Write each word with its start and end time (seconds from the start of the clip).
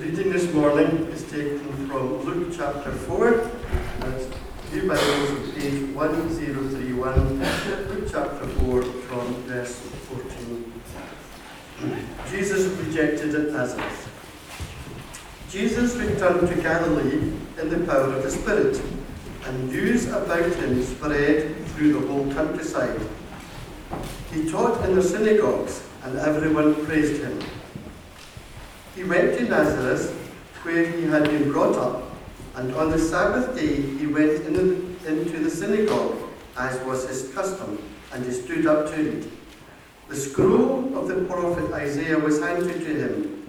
reading 0.00 0.32
this 0.32 0.50
morning 0.54 1.08
is 1.12 1.24
taken 1.24 1.58
from 1.86 2.24
Luke 2.24 2.54
chapter 2.56 2.90
4. 2.90 3.32
That's 3.98 4.28
New 4.72 4.88
Bibles, 4.88 5.52
page 5.52 5.94
1031. 5.94 7.38
Luke 7.90 8.08
chapter 8.10 8.46
4 8.46 8.82
from 8.82 9.34
verse 9.42 9.78
14. 9.78 10.72
Jesus 12.30 12.78
rejected 12.78 13.34
at 13.34 13.52
Nazareth. 13.52 14.08
Jesus 15.50 15.94
returned 15.96 16.48
to 16.48 16.62
Galilee 16.62 17.34
in 17.60 17.68
the 17.68 17.84
power 17.84 18.14
of 18.14 18.22
the 18.22 18.30
Spirit, 18.30 18.80
and 19.44 19.68
news 19.68 20.06
about 20.08 20.50
him 20.50 20.82
spread 20.82 21.54
through 21.72 22.00
the 22.00 22.08
whole 22.08 22.32
countryside. 22.32 22.98
He 24.32 24.50
taught 24.50 24.82
in 24.88 24.94
the 24.94 25.02
synagogues, 25.02 25.86
and 26.04 26.18
everyone 26.18 26.86
praised 26.86 27.22
him. 27.22 27.38
He 29.00 29.06
went 29.06 29.38
to 29.38 29.44
Nazareth, 29.44 30.12
where 30.62 30.84
he 30.84 31.04
had 31.04 31.24
been 31.24 31.50
brought 31.50 31.74
up, 31.74 32.02
and 32.54 32.74
on 32.74 32.90
the 32.90 32.98
Sabbath 32.98 33.56
day 33.56 33.80
he 33.80 34.06
went 34.06 34.44
in, 34.44 34.94
into 35.06 35.38
the 35.38 35.48
synagogue, 35.48 36.18
as 36.58 36.78
was 36.84 37.08
his 37.08 37.32
custom, 37.32 37.82
and 38.12 38.26
he 38.26 38.30
stood 38.30 38.66
up 38.66 38.90
to 38.90 38.96
read. 38.96 39.32
The 40.08 40.16
scroll 40.16 40.98
of 40.98 41.08
the 41.08 41.24
prophet 41.24 41.72
Isaiah 41.72 42.18
was 42.18 42.40
handed 42.40 42.74
to 42.74 42.94
him. 42.94 43.48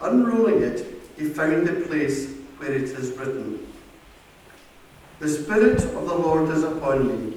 Unrolling 0.00 0.62
it, 0.62 0.86
he 1.18 1.28
found 1.28 1.66
the 1.66 1.86
place 1.86 2.32
where 2.56 2.72
it 2.72 2.84
is 2.84 3.10
written 3.18 3.70
The 5.18 5.28
Spirit 5.28 5.84
of 5.84 6.06
the 6.06 6.14
Lord 6.14 6.48
is 6.48 6.62
upon 6.62 7.06
me, 7.06 7.36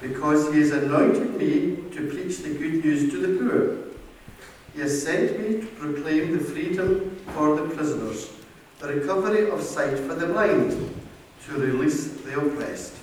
because 0.00 0.50
he 0.54 0.60
has 0.60 0.70
anointed 0.70 1.34
me 1.36 1.84
to 1.94 2.08
preach 2.10 2.38
the 2.38 2.54
good 2.54 2.82
news 2.82 3.10
to 3.10 3.18
the 3.18 3.44
poor. 3.44 3.83
He 4.74 4.80
has 4.80 5.02
sent 5.02 5.38
me 5.38 5.60
to 5.60 5.66
proclaim 5.66 6.36
the 6.36 6.44
freedom 6.44 7.16
for 7.32 7.54
the 7.54 7.74
prisoners, 7.74 8.32
the 8.80 8.88
recovery 8.88 9.48
of 9.48 9.62
sight 9.62 9.98
for 10.00 10.16
the 10.16 10.26
blind, 10.26 10.72
to 11.46 11.52
release 11.52 12.08
the 12.08 12.40
oppressed, 12.40 12.96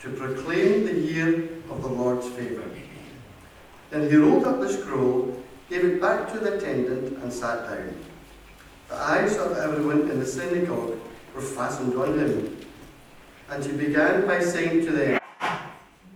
to 0.00 0.10
proclaim 0.10 0.84
the 0.84 0.94
year 0.94 1.48
of 1.70 1.80
the 1.80 1.88
Lord's 1.88 2.28
favour. 2.28 2.68
Then 3.88 4.10
he 4.10 4.16
rolled 4.16 4.44
up 4.44 4.60
the 4.60 4.70
scroll, 4.70 5.42
gave 5.70 5.84
it 5.84 6.00
back 6.00 6.30
to 6.32 6.38
the 6.38 6.58
attendant, 6.58 7.22
and 7.22 7.32
sat 7.32 7.66
down. 7.68 7.94
The 8.88 8.96
eyes 8.96 9.36
of 9.38 9.56
everyone 9.56 10.10
in 10.10 10.20
the 10.20 10.26
synagogue 10.26 10.98
were 11.34 11.40
fastened 11.40 11.94
on 11.94 12.18
him. 12.18 12.58
And 13.48 13.64
he 13.64 13.72
began 13.72 14.26
by 14.26 14.40
saying 14.40 14.84
to 14.84 14.92
them, 14.92 15.20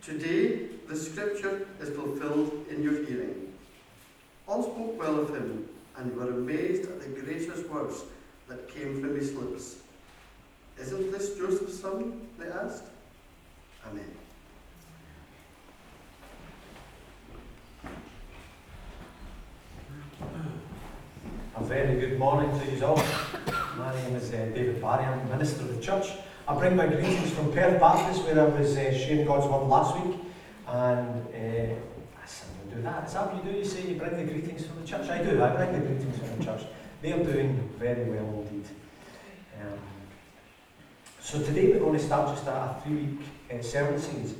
Today 0.01 0.67
the 0.87 0.95
scripture 0.95 1.67
is 1.81 1.89
fulfilled 1.89 2.65
in 2.69 2.83
your 2.83 3.03
hearing. 3.03 3.44
All 4.47 4.63
spoke 4.63 4.99
well 4.99 5.19
of 5.19 5.29
him 5.29 5.67
and 5.97 6.15
were 6.15 6.29
amazed 6.29 6.83
at 6.83 7.01
the 7.01 7.21
gracious 7.21 7.67
words 7.67 8.03
that 8.47 8.69
came 8.69 9.01
from 9.01 9.15
his 9.15 9.33
lips. 9.33 9.77
Isn't 10.79 11.11
this 11.11 11.37
Joseph's 11.37 11.79
son? 11.79 12.27
They 12.37 12.47
asked. 12.47 12.83
Amen. 13.87 14.05
A 21.55 21.63
very 21.63 21.99
good 21.99 22.19
morning 22.19 22.59
to 22.59 22.71
you 22.71 22.85
all. 22.85 23.01
My 23.77 23.95
name 23.95 24.15
is 24.15 24.31
uh, 24.31 24.51
David 24.53 24.81
Barry, 24.81 25.05
I'm 25.05 25.27
minister 25.29 25.61
of 25.61 25.75
the 25.75 25.81
church. 25.81 26.07
I 26.47 26.53
bring 26.55 26.75
my 26.75 26.85
greetings 26.85 27.31
from 27.31 27.51
Perth 27.51 27.79
Baptist, 27.79 28.23
where 28.25 28.39
I 28.39 28.45
was 28.45 28.77
uh, 28.77 28.93
sharing 28.93 29.25
God's 29.25 29.47
word 29.47 29.67
last 29.67 29.97
week. 29.99 30.17
And 30.67 31.27
uh, 31.33 31.75
do 32.75 32.81
that. 32.81 33.07
Is 33.07 33.13
that 33.13 33.33
what 33.33 33.45
you 33.45 33.51
do? 33.51 33.57
You 33.57 33.65
say 33.65 33.87
you 33.87 33.95
bring 33.95 34.17
the 34.17 34.31
greetings 34.31 34.65
from 34.65 34.81
the 34.81 34.87
church? 34.87 35.09
I 35.09 35.23
do, 35.23 35.41
I 35.41 35.55
bring 35.55 35.73
the 35.73 35.79
greetings 35.79 36.17
from 36.17 36.37
the 36.37 36.43
church. 36.43 36.61
They 37.01 37.13
are 37.13 37.23
doing 37.23 37.69
very 37.77 38.09
well 38.09 38.45
indeed. 38.49 38.65
Um, 39.61 39.79
so 41.21 41.41
today 41.41 41.71
we're 41.71 41.79
going 41.79 41.97
to 41.97 42.03
start 42.03 42.35
just 42.35 42.47
a, 42.47 42.51
a 42.51 42.81
three 42.83 42.95
week 42.95 43.19
uh, 43.53 43.61
sermon 43.61 43.99
series 43.99 44.35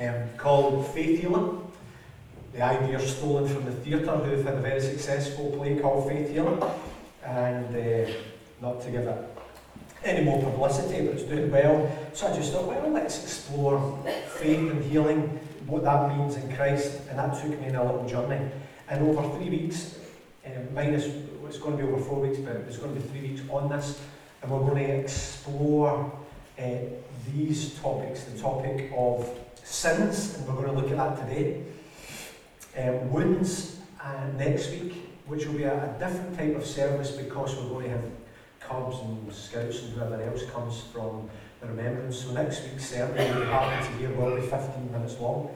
um, 0.00 0.28
called 0.36 0.86
Faith 0.88 1.20
Healing. 1.20 1.64
The 2.52 2.62
idea 2.62 2.98
stolen 3.00 3.46
from 3.46 3.64
the 3.66 3.72
theatre, 3.72 4.16
who've 4.16 4.44
had 4.44 4.54
a 4.54 4.60
very 4.60 4.80
successful 4.80 5.52
play 5.52 5.78
called 5.78 6.08
Faith 6.08 6.30
Healing. 6.30 6.62
And 7.24 7.76
uh, 7.76 8.10
not 8.60 8.80
to 8.82 8.90
give 8.90 9.06
it 9.06 9.38
any 10.04 10.24
more 10.24 10.42
publicity, 10.42 11.06
but 11.06 11.14
it's 11.14 11.24
doing 11.24 11.50
well. 11.50 11.90
So 12.14 12.28
I 12.28 12.36
just 12.36 12.52
thought, 12.52 12.66
well, 12.66 12.88
let's 12.90 13.22
explore 13.22 13.98
faith 14.38 14.70
and 14.70 14.84
healing, 14.84 15.38
what 15.68 15.84
that 15.84 16.16
means 16.16 16.36
in 16.36 16.54
Christ. 16.56 17.02
And 17.08 17.18
that 17.18 17.40
took 17.40 17.60
me 17.60 17.68
on 17.68 17.74
a 17.76 17.84
little 17.84 18.08
journey. 18.08 18.50
And 18.88 19.06
over 19.06 19.36
three 19.36 19.50
weeks, 19.50 19.98
um, 20.46 20.74
minus, 20.74 21.06
it's 21.46 21.58
going 21.58 21.76
to 21.76 21.84
be 21.84 21.90
over 21.90 22.02
four 22.02 22.20
weeks, 22.20 22.38
but 22.38 22.56
it's 22.56 22.78
going 22.78 22.94
to 22.94 23.00
be 23.00 23.06
three 23.08 23.30
weeks 23.30 23.42
on 23.50 23.68
this. 23.68 24.00
And 24.42 24.50
we're 24.50 24.60
going 24.60 24.86
to 24.86 24.94
explore 24.94 26.12
uh, 26.58 26.62
these 27.32 27.74
topics 27.80 28.24
the 28.24 28.38
topic 28.38 28.90
of 28.96 29.28
sins, 29.62 30.36
and 30.36 30.46
we're 30.46 30.54
going 30.54 30.68
to 30.68 30.72
look 30.72 30.90
at 30.90 30.96
that 30.96 31.28
today. 31.28 31.62
Um, 32.76 33.10
wounds 33.10 33.80
uh, 34.02 34.26
next 34.36 34.70
week, 34.70 34.94
which 35.26 35.46
will 35.46 35.54
be 35.54 35.64
a, 35.64 35.74
a, 35.74 35.98
different 35.98 36.36
type 36.38 36.56
of 36.56 36.64
service 36.64 37.10
because 37.10 37.56
we're 37.56 37.68
going 37.68 37.84
to 37.84 37.90
have 37.90 38.04
Cubs 38.60 39.00
and 39.00 39.32
Scouts 39.32 39.82
and 39.82 39.92
whoever 39.94 40.22
else 40.22 40.44
comes 40.50 40.82
from 40.92 41.28
remembrance. 41.62 42.22
So 42.22 42.32
next 42.32 42.62
week's 42.64 42.86
sermon 42.86 43.16
will 43.16 43.40
be 43.40 43.86
to 43.86 43.92
hear 43.98 44.10
will 44.10 44.36
be 44.36 44.42
15 44.42 44.92
minutes 44.92 45.18
long. 45.20 45.50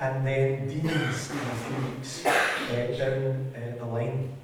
And 0.00 0.26
then 0.26 0.68
Dean's 0.68 1.30
in 1.30 1.36
a 1.36 1.54
few 1.54 1.90
weeks 1.90 2.26
uh, 2.26 2.94
down 2.98 3.52
uh, 3.54 3.78
the 3.78 3.84
line. 3.84 4.36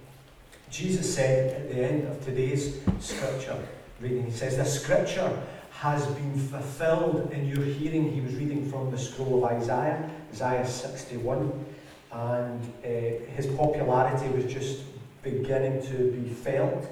Jesus 0.70 1.14
said 1.14 1.60
at 1.60 1.68
the 1.68 1.76
end 1.76 2.08
of 2.08 2.24
today's 2.24 2.80
scripture 2.98 3.56
reading, 4.00 4.24
he 4.24 4.32
says, 4.32 4.56
The 4.56 4.64
scripture 4.64 5.42
has 5.70 6.06
been 6.06 6.38
fulfilled 6.38 7.30
in 7.32 7.46
your 7.48 7.64
hearing. 7.64 8.12
He 8.12 8.20
was 8.20 8.34
reading 8.34 8.70
from 8.70 8.90
the 8.90 8.98
scroll 8.98 9.44
of 9.44 9.52
Isaiah, 9.52 10.10
Isaiah 10.32 10.66
61 10.66 11.64
and 12.14 12.62
uh, 12.84 12.88
his 13.34 13.46
popularity 13.56 14.28
was 14.28 14.52
just 14.52 14.82
beginning 15.22 15.82
to 15.86 16.12
be 16.12 16.28
felt, 16.28 16.86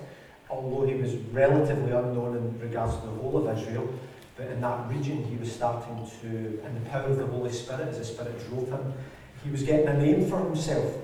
although 0.53 0.87
he 0.87 0.95
was 0.95 1.15
relatively 1.33 1.93
unknown 1.93 2.37
in 2.37 2.61
regards 2.61 2.95
to 2.97 3.07
the 3.07 3.13
whole 3.13 3.49
of 3.49 3.59
Israel. 3.59 3.89
But 4.37 4.49
in 4.49 4.61
that 4.61 4.89
region, 4.89 5.25
he 5.25 5.37
was 5.37 5.51
starting 5.51 6.09
to, 6.21 6.29
in 6.29 6.75
the 6.75 6.91
power 6.91 7.05
of 7.05 7.17
the 7.17 7.27
Holy 7.27 7.53
Spirit, 7.53 7.89
as 7.89 7.99
the 7.99 8.05
Spirit 8.05 8.49
drove 8.49 8.69
him, 8.69 8.93
he 9.45 9.51
was 9.51 9.63
getting 9.63 9.89
a 9.89 9.95
name 9.95 10.29
for 10.29 10.39
himself. 10.39 10.95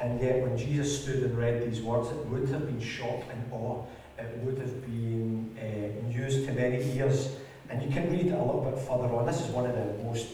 And 0.00 0.20
yet, 0.20 0.42
when 0.42 0.56
Jesus 0.56 1.02
stood 1.02 1.22
and 1.22 1.36
read 1.36 1.62
these 1.68 1.80
words, 1.80 2.10
it 2.10 2.26
would 2.26 2.48
have 2.48 2.66
been 2.66 2.80
shock 2.80 3.22
and 3.30 3.52
awe. 3.52 3.84
It 4.18 4.38
would 4.38 4.58
have 4.58 4.82
been 4.82 5.56
uh, 5.58 6.06
news 6.08 6.46
to 6.46 6.52
many 6.52 6.82
ears. 6.96 7.36
And 7.70 7.82
you 7.82 7.90
can 7.90 8.10
read 8.10 8.32
a 8.32 8.38
little 8.38 8.68
bit 8.68 8.78
further 8.80 9.14
on. 9.14 9.26
This 9.26 9.40
is 9.40 9.48
one 9.48 9.66
of 9.66 9.74
the 9.74 10.02
most 10.02 10.28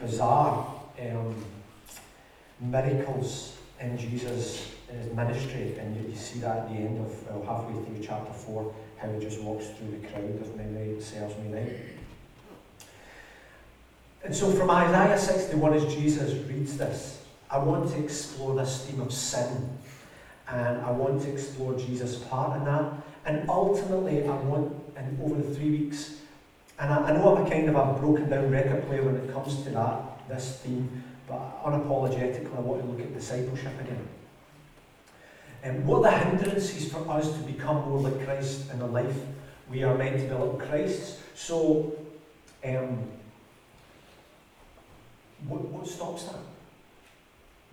bizarre 0.00 0.74
um, 1.00 1.34
miracles 2.60 3.56
in 3.84 3.98
Jesus' 3.98 4.74
ministry, 5.14 5.76
and 5.78 5.96
you, 5.96 6.08
you, 6.08 6.16
see 6.16 6.40
that 6.40 6.56
at 6.56 6.68
the 6.68 6.74
end 6.74 7.04
of 7.04 7.30
well, 7.30 7.44
halfway 7.44 7.84
through 7.84 8.04
chapter 8.04 8.32
4, 8.32 8.74
how 8.96 9.12
he 9.12 9.20
just 9.20 9.40
walks 9.42 9.66
through 9.66 9.90
the 9.90 10.06
crowd, 10.08 10.38
if 10.40 10.56
memory 10.56 11.00
serves 11.00 11.36
me 11.38 11.52
right. 11.52 11.76
And 14.24 14.34
so 14.34 14.50
from 14.52 14.70
Isaiah 14.70 15.18
61, 15.18 15.74
as 15.74 15.94
Jesus 15.94 16.32
reads 16.48 16.76
this, 16.78 17.22
I 17.50 17.58
want 17.58 17.90
to 17.90 18.02
explore 18.02 18.56
this 18.56 18.86
theme 18.86 19.00
of 19.00 19.12
sin, 19.12 19.68
and 20.48 20.80
I 20.80 20.90
want 20.90 21.22
to 21.22 21.32
explore 21.32 21.74
Jesus' 21.74 22.18
part 22.18 22.56
in 22.58 22.64
that, 22.64 22.92
and 23.26 23.48
ultimately, 23.48 24.22
I 24.22 24.36
want, 24.36 24.74
and 24.96 25.20
over 25.22 25.40
the 25.42 25.54
three 25.54 25.70
weeks, 25.70 26.18
and 26.78 26.92
I, 26.92 27.10
I 27.10 27.12
know 27.12 27.36
I'm 27.36 27.46
a 27.46 27.50
kind 27.50 27.68
of 27.68 27.76
a 27.76 28.00
broken 28.00 28.28
down 28.28 28.50
record 28.50 28.86
player 28.86 29.02
when 29.02 29.16
it 29.16 29.32
comes 29.32 29.62
to 29.64 29.70
that, 29.70 30.28
this 30.28 30.60
theme, 30.64 31.04
but 31.28 31.64
unapologetically, 31.64 32.56
I 32.56 32.60
want 32.60 32.82
to 32.82 32.88
look 32.88 33.00
at 33.00 33.14
discipleship 33.14 33.72
again. 33.80 34.08
And 35.62 35.78
um, 35.78 35.86
what 35.86 35.98
are 35.98 36.02
the 36.02 36.18
hindrances 36.18 36.92
for 36.92 37.08
us 37.10 37.32
to 37.32 37.38
become 37.44 37.88
more 37.88 38.00
like 38.00 38.24
Christ 38.24 38.70
in 38.70 38.78
the 38.78 38.86
life 38.86 39.16
we 39.70 39.82
are 39.82 39.96
meant 39.96 40.18
to 40.18 40.26
be 40.26 40.34
like 40.34 40.68
Christ? 40.68 41.20
So, 41.34 41.94
um, 42.64 43.02
what, 45.48 45.62
what 45.62 45.86
stops 45.86 46.24
that? 46.24 46.36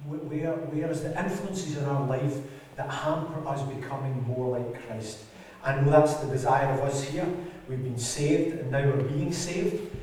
Where, 0.05 0.53
where 0.53 0.89
is 0.89 1.03
the 1.03 1.19
influences 1.21 1.77
in 1.77 1.85
our 1.85 2.07
life 2.07 2.37
that 2.77 2.89
hamper 2.89 3.47
us 3.47 3.61
becoming 3.63 4.23
more 4.23 4.57
like 4.57 4.87
Christ? 4.87 5.19
I 5.63 5.79
know 5.79 5.91
that's 5.91 6.15
the 6.15 6.27
desire 6.27 6.71
of 6.73 6.79
us 6.79 7.03
here. 7.03 7.27
We've 7.67 7.83
been 7.83 7.99
saved 7.99 8.57
and 8.57 8.71
now 8.71 8.83
we're 8.83 9.03
being 9.03 9.31
saved. 9.31 9.95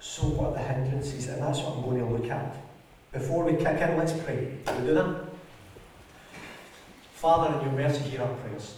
So, 0.00 0.28
what 0.28 0.50
are 0.50 0.52
the 0.54 0.58
hindrances? 0.60 1.28
And 1.28 1.42
that's 1.42 1.60
what 1.60 1.76
I'm 1.76 1.82
going 1.82 1.98
to 1.98 2.06
look 2.06 2.30
at. 2.30 2.56
Before 3.12 3.44
we 3.44 3.52
kick 3.52 3.80
in, 3.80 3.96
let's 3.96 4.12
pray. 4.12 4.58
Can 4.66 4.82
we 4.82 4.88
do 4.88 4.94
that? 4.94 5.24
Father, 7.14 7.58
in 7.58 7.64
your 7.64 7.72
mercy, 7.72 8.10
hear 8.10 8.22
our 8.22 8.34
prayers. 8.34 8.76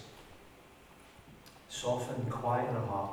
Soften 1.69 2.15
and 2.15 2.31
quieten 2.31 2.77
our 2.77 2.87
heart. 2.87 3.11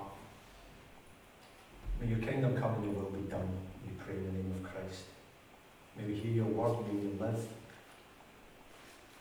May 1.99 2.07
your 2.07 2.19
kingdom 2.19 2.55
come 2.55 2.75
and 2.75 2.85
your 2.85 2.93
will 2.93 3.09
be 3.09 3.27
done, 3.29 3.49
we 3.83 3.93
pray 4.03 4.15
in 4.15 4.25
the 4.25 4.31
name 4.31 4.53
of 4.55 4.71
Christ. 4.71 5.03
May 5.97 6.05
we 6.05 6.13
hear 6.13 6.33
your 6.33 6.45
word, 6.45 6.77
may 6.87 6.99
we 6.99 7.07
live. 7.19 7.47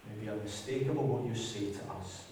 May 0.07 0.25
be 0.25 0.31
unmistakable 0.31 1.07
what 1.07 1.27
you 1.27 1.35
say 1.35 1.73
to 1.73 1.81
us. 1.99 2.25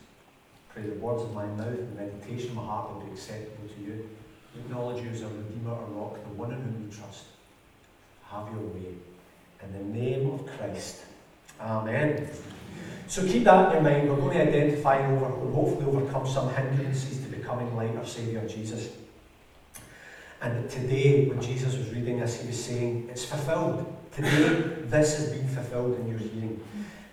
Pray 0.69 0.83
the 0.83 0.95
words 0.95 1.23
of 1.23 1.33
my 1.33 1.47
mouth 1.47 1.67
and 1.69 1.97
the 1.97 2.03
meditation 2.03 2.51
of 2.51 2.57
my 2.57 2.65
heart 2.67 2.93
will 2.93 3.01
be 3.01 3.13
acceptable 3.13 3.69
to 3.69 3.81
you. 3.81 4.09
We 4.55 4.61
acknowledge 4.61 5.03
you 5.03 5.11
as 5.11 5.23
our 5.23 5.31
Redeemer, 5.31 5.71
our 5.71 5.85
rock, 5.87 6.15
the 6.23 6.35
one 6.35 6.53
in 6.53 6.61
whom 6.61 6.85
we 6.85 6.95
trust. 6.95 7.25
Have 8.31 8.49
your 8.53 8.61
way. 8.61 8.95
In 9.63 9.73
the 9.73 9.99
name 9.99 10.31
of 10.31 10.47
Christ. 10.47 11.05
Amen. 11.61 12.29
So 13.07 13.25
keep 13.27 13.45
that 13.45 13.69
in 13.69 13.73
your 13.75 13.93
mind. 13.93 14.09
We're 14.09 14.17
going 14.17 14.39
to 14.39 14.49
identify 14.49 14.97
and 14.97 15.17
over, 15.17 15.27
hopefully 15.53 15.87
overcome 15.87 16.27
some 16.27 16.53
hindrances 16.55 17.21
to 17.23 17.29
becoming 17.29 17.75
like 17.77 17.95
our 17.97 18.05
Saviour 18.05 18.47
Jesus. 18.47 18.91
And 20.41 20.69
today, 20.69 21.27
when 21.27 21.41
Jesus 21.41 21.77
was 21.77 21.91
reading 21.91 22.21
this, 22.21 22.41
he 22.41 22.49
was 22.49 22.63
saying, 22.63 23.09
It's 23.11 23.25
fulfilled. 23.25 23.87
Today, 24.13 24.63
this 24.85 25.17
has 25.17 25.33
been 25.33 25.49
fulfilled 25.49 25.99
in 26.01 26.09
your 26.09 26.19
hearing. 26.19 26.61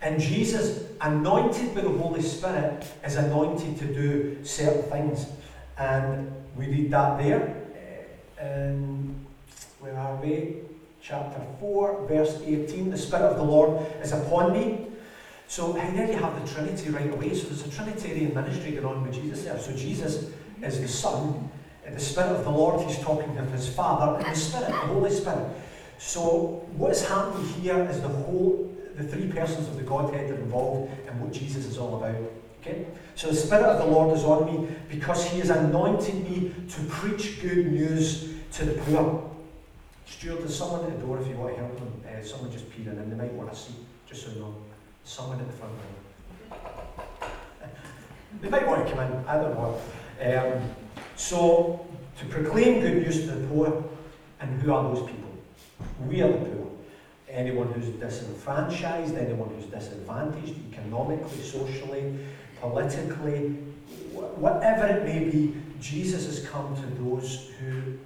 And 0.02 0.20
Jesus, 0.20 0.84
anointed 1.00 1.74
by 1.74 1.82
the 1.82 1.88
Holy 1.88 2.22
Spirit, 2.22 2.84
is 3.04 3.16
anointed 3.16 3.78
to 3.78 3.86
do 3.86 4.44
certain 4.44 4.82
things. 4.90 5.26
And 5.78 6.30
we 6.56 6.66
read 6.66 6.90
that 6.90 7.18
there. 7.18 7.56
Uh, 8.38 8.42
and 8.42 9.24
where 9.80 9.96
are 9.96 10.16
we? 10.16 10.56
Chapter 11.02 11.44
4, 11.58 12.06
verse 12.06 12.40
18. 12.46 12.90
The 12.90 12.96
Spirit 12.96 13.24
of 13.24 13.36
the 13.36 13.42
Lord 13.42 13.84
is 14.00 14.12
upon 14.12 14.52
me. 14.52 14.86
So 15.48 15.72
there 15.72 16.06
you 16.06 16.16
have 16.16 16.40
the 16.40 16.54
Trinity 16.54 16.90
right 16.90 17.12
away. 17.12 17.34
So 17.34 17.48
there's 17.48 17.66
a 17.66 17.70
Trinitarian 17.70 18.32
ministry 18.32 18.70
going 18.70 18.84
on 18.86 19.02
with 19.02 19.14
Jesus 19.14 19.42
there. 19.42 19.58
So 19.58 19.72
Jesus 19.72 20.30
is 20.62 20.80
the 20.80 20.86
Son, 20.86 21.50
and 21.84 21.96
the 21.96 22.00
Spirit 22.00 22.30
of 22.30 22.44
the 22.44 22.50
Lord, 22.50 22.86
he's 22.86 22.98
talking 23.00 23.36
of 23.36 23.50
his 23.50 23.68
Father, 23.68 24.24
and 24.24 24.32
the 24.32 24.38
Spirit, 24.38 24.68
the 24.68 24.72
Holy 24.74 25.10
Spirit. 25.10 25.44
So 25.98 26.64
what 26.76 26.92
is 26.92 27.04
happening 27.04 27.48
here 27.48 27.82
is 27.90 28.00
the 28.00 28.08
whole, 28.08 28.72
the 28.96 29.02
three 29.02 29.26
persons 29.26 29.66
of 29.66 29.76
the 29.76 29.82
Godhead 29.82 30.30
are 30.30 30.36
involved 30.36 30.92
in 31.08 31.20
what 31.20 31.32
Jesus 31.32 31.66
is 31.66 31.78
all 31.78 31.96
about. 31.96 32.30
Okay? 32.60 32.86
So 33.16 33.26
the 33.26 33.34
Spirit 33.34 33.64
of 33.64 33.78
the 33.78 33.92
Lord 33.92 34.16
is 34.16 34.22
on 34.22 34.46
me 34.46 34.68
because 34.88 35.24
he 35.24 35.40
has 35.40 35.50
anointed 35.50 36.14
me 36.30 36.54
to 36.68 36.80
preach 36.84 37.42
good 37.42 37.72
news 37.72 38.34
to 38.52 38.64
the 38.64 38.80
poor. 38.82 39.31
Stuart, 40.06 40.40
there's 40.40 40.56
someone 40.56 40.84
at 40.84 40.98
the 40.98 41.06
door 41.06 41.20
if 41.20 41.26
you 41.28 41.36
want 41.36 41.54
to 41.54 41.60
help 41.60 41.76
them. 41.78 42.02
Uh, 42.06 42.22
someone 42.24 42.50
just 42.52 42.70
peering 42.70 42.98
in. 42.98 43.10
They 43.10 43.16
might 43.16 43.32
want 43.32 43.52
to 43.52 43.58
see, 43.58 43.74
just 44.06 44.24
so 44.24 44.32
you 44.32 44.40
know. 44.40 44.54
Someone 45.04 45.40
at 45.40 45.46
the 45.46 45.52
front 45.52 45.74
door. 45.74 46.58
They 48.40 48.48
might 48.48 48.66
want 48.66 48.86
to 48.86 48.94
come 48.94 49.12
in, 49.12 49.24
I 49.26 49.36
don't 49.36 49.54
know. 49.54 49.78
Um, 50.20 50.62
so, 51.16 51.86
to 52.18 52.24
proclaim 52.26 52.80
good 52.80 53.02
news 53.02 53.20
to 53.20 53.32
the 53.32 53.46
poor, 53.48 53.84
and 54.40 54.60
who 54.62 54.72
are 54.72 54.82
those 54.82 55.06
people? 55.06 55.30
We 56.06 56.22
are 56.22 56.32
the 56.32 56.38
poor. 56.38 56.70
Anyone 57.28 57.72
who's 57.72 57.88
disenfranchised, 58.00 59.16
anyone 59.16 59.50
who's 59.54 59.66
disadvantaged 59.66 60.54
economically, 60.72 61.42
socially, 61.42 62.18
politically, 62.60 63.50
whatever 64.12 64.86
it 64.86 65.04
may 65.04 65.30
be, 65.30 65.54
Jesus 65.80 66.26
has 66.26 66.46
come 66.46 66.74
to 66.76 67.02
those 67.02 67.50
who, 67.58 67.98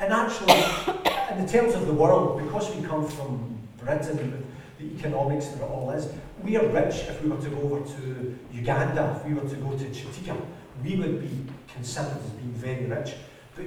and 0.00 0.12
actually, 0.12 0.54
in 1.30 1.44
the 1.44 1.50
terms 1.50 1.74
of 1.74 1.86
the 1.86 1.92
world, 1.92 2.42
because 2.42 2.74
we 2.74 2.82
come 2.86 3.06
from 3.06 3.58
Britain, 3.78 4.16
with 4.16 4.46
the 4.78 4.98
economics 4.98 5.46
that 5.48 5.62
it 5.62 5.70
all 5.70 5.90
is, 5.90 6.08
we 6.42 6.56
are 6.56 6.66
rich 6.68 6.94
if 6.94 7.22
we 7.22 7.28
were 7.28 7.40
to 7.40 7.50
go 7.50 7.60
over 7.62 7.80
to 7.96 8.38
Uganda, 8.50 9.14
if 9.16 9.26
we 9.26 9.34
were 9.34 9.48
to 9.48 9.56
go 9.56 9.76
to 9.76 9.84
Chitika, 9.84 10.40
we 10.82 10.96
would 10.96 11.20
be 11.20 11.52
considered 11.74 12.16
as 12.16 12.30
being 12.30 12.52
very 12.54 12.86
rich. 12.86 13.14
But 13.54 13.66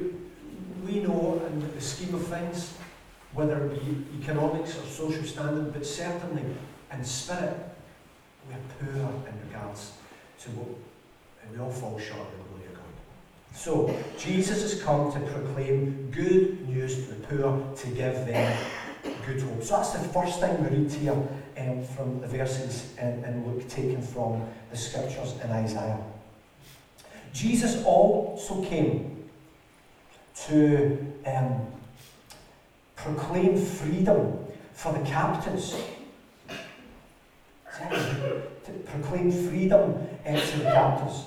we 0.85 0.99
know 1.01 1.41
in 1.47 1.73
the 1.75 1.81
scheme 1.81 2.15
of 2.15 2.25
things, 2.27 2.73
whether 3.33 3.65
it 3.65 3.85
be 3.85 4.21
economics 4.21 4.77
or 4.77 4.85
social 4.85 5.23
standing, 5.23 5.69
but 5.69 5.85
certainly 5.85 6.43
in 6.91 7.03
spirit, 7.03 7.57
we 8.47 8.55
are 8.55 8.59
poor 8.79 9.09
in 9.29 9.49
regards 9.49 9.93
to 10.39 10.49
what, 10.51 10.77
we 11.51 11.59
all 11.59 11.71
fall 11.71 11.99
short 11.99 12.21
of 12.21 12.37
the 12.37 12.43
glory 12.49 12.65
of 12.65 12.73
God. 12.73 12.83
So, 13.53 13.95
Jesus 14.17 14.61
has 14.63 14.81
come 14.81 15.11
to 15.13 15.19
proclaim 15.19 16.09
good 16.11 16.67
news 16.67 16.95
to 16.95 17.13
the 17.13 17.27
poor, 17.27 17.75
to 17.75 17.87
give 17.87 18.25
them 18.25 18.57
good 19.25 19.41
hope. 19.41 19.63
So 19.63 19.77
that's 19.77 19.91
the 19.91 20.07
first 20.09 20.39
thing 20.39 20.63
we 20.63 20.77
read 20.77 20.91
here 20.91 21.13
um, 21.13 21.83
from 21.83 22.19
the 22.21 22.27
verses 22.27 22.93
in, 22.97 23.23
in 23.23 23.45
Luke 23.45 23.67
taken 23.67 24.01
from 24.01 24.43
the 24.71 24.77
scriptures 24.77 25.33
in 25.43 25.51
Isaiah. 25.51 25.99
Jesus 27.33 27.83
also 27.85 28.63
came 28.63 29.29
to 30.47 30.97
um, 31.25 31.67
proclaim 32.95 33.57
freedom 33.57 34.37
for 34.73 34.93
the 34.93 35.05
captives. 35.05 35.75
To 37.89 38.71
proclaim 38.85 39.31
freedom 39.31 40.07
uh, 40.25 40.39
to 40.39 40.57
the 40.57 40.63
captives. 40.63 41.23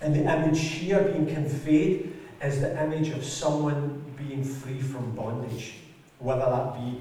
And 0.00 0.14
the 0.14 0.20
image 0.20 0.60
here 0.60 1.02
being 1.02 1.26
conveyed 1.26 2.12
is 2.42 2.60
the 2.60 2.82
image 2.82 3.10
of 3.10 3.24
someone 3.24 4.04
being 4.16 4.44
free 4.44 4.80
from 4.80 5.14
bondage, 5.14 5.76
whether 6.18 6.44
that 6.44 6.74
be 6.74 7.00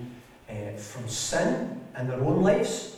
uh, 0.50 0.78
from 0.78 1.08
sin 1.10 1.82
in 1.98 2.08
their 2.08 2.22
own 2.22 2.42
lives 2.42 2.96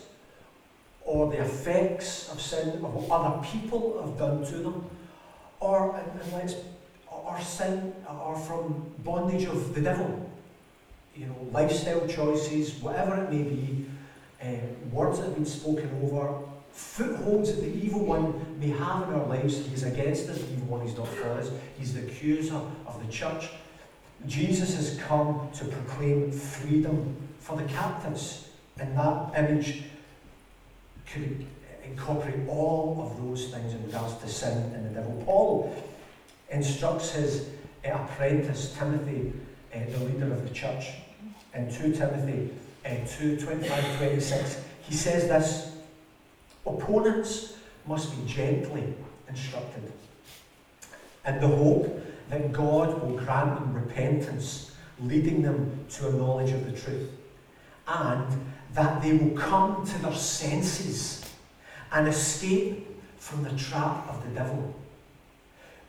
or 1.08 1.32
the 1.32 1.42
effects 1.42 2.30
of 2.30 2.42
sin 2.42 2.70
of 2.84 2.94
what 2.94 3.10
other 3.10 3.42
people 3.42 4.02
have 4.02 4.18
done 4.20 4.46
to 4.46 4.58
them, 4.58 4.86
or, 5.62 5.96
and, 5.96 6.22
and 6.22 6.34
let's, 6.34 6.56
or 7.10 7.40
sin, 7.40 7.94
or 8.08 8.38
from 8.38 8.92
bondage 9.00 9.46
of 9.46 9.74
the 9.74 9.82
devil. 9.82 10.30
You 11.16 11.28
know, 11.28 11.48
lifestyle 11.52 12.06
choices, 12.08 12.76
whatever 12.82 13.24
it 13.24 13.32
may 13.32 13.44
be, 13.44 13.86
uh, 14.44 14.48
words 14.92 15.20
that 15.20 15.28
have 15.28 15.36
been 15.36 15.46
spoken 15.46 15.90
over, 16.04 16.44
footholds 16.78 17.52
that 17.52 17.62
the 17.62 17.74
evil 17.84 18.06
one 18.06 18.60
may 18.60 18.70
have 18.70 19.10
in 19.10 19.16
our 19.16 19.26
lives. 19.26 19.66
He's 19.66 19.82
against 19.82 20.30
us, 20.30 20.38
the 20.38 20.54
evil 20.54 20.78
one, 20.78 20.86
he's 20.86 20.96
not 20.96 21.08
for 21.08 21.28
us. 21.30 21.50
He's 21.80 21.96
the 21.96 22.02
accuser 22.02 22.62
of 22.86 23.04
the 23.04 23.12
church. 23.12 23.50
Jesus 24.28 24.76
has 24.76 25.00
come 25.00 25.50
to 25.56 25.66
proclaim 25.66 26.32
freedom 26.32 27.16
for 27.40 27.58
the 27.58 27.64
captives, 27.64 28.50
and 28.80 28.96
that 28.96 29.34
image 29.36 29.84
could 31.12 31.48
incorporate 31.84 32.48
all 32.48 33.10
of 33.10 33.26
those 33.26 33.50
things 33.50 33.74
in 33.74 33.84
regards 33.84 34.16
to 34.18 34.28
sin 34.28 34.56
and 34.76 34.86
the 34.86 35.02
devil. 35.02 35.24
Paul 35.26 35.76
instructs 36.52 37.12
his 37.12 37.50
uh, 37.86 37.90
apprentice, 37.90 38.76
Timothy, 38.78 39.34
uh, 39.74 39.80
the 39.92 40.06
leader 40.06 40.32
of 40.32 40.48
the 40.48 40.54
church, 40.54 40.90
in 41.56 41.74
2 41.74 41.94
Timothy 41.94 42.54
uh, 42.86 42.90
2 43.18 43.38
25 43.38 43.98
26. 43.98 44.62
He 44.84 44.94
says 44.94 45.28
this 45.28 45.77
opponents 46.70 47.54
must 47.86 48.16
be 48.16 48.32
gently 48.32 48.94
instructed 49.30 49.92
in 51.26 51.40
the 51.40 51.48
hope 51.48 52.04
that 52.30 52.52
God 52.52 53.02
will 53.02 53.18
grant 53.18 53.56
them 53.56 53.74
repentance, 53.74 54.72
leading 55.00 55.42
them 55.42 55.86
to 55.92 56.08
a 56.08 56.12
knowledge 56.12 56.52
of 56.52 56.66
the 56.66 56.78
truth, 56.78 57.10
and 57.88 58.26
that 58.74 59.02
they 59.02 59.14
will 59.14 59.38
come 59.38 59.86
to 59.86 59.98
their 60.00 60.14
senses 60.14 61.24
and 61.92 62.08
escape 62.08 62.88
from 63.18 63.44
the 63.44 63.52
trap 63.52 64.08
of 64.10 64.24
the 64.24 64.30
devil, 64.30 64.74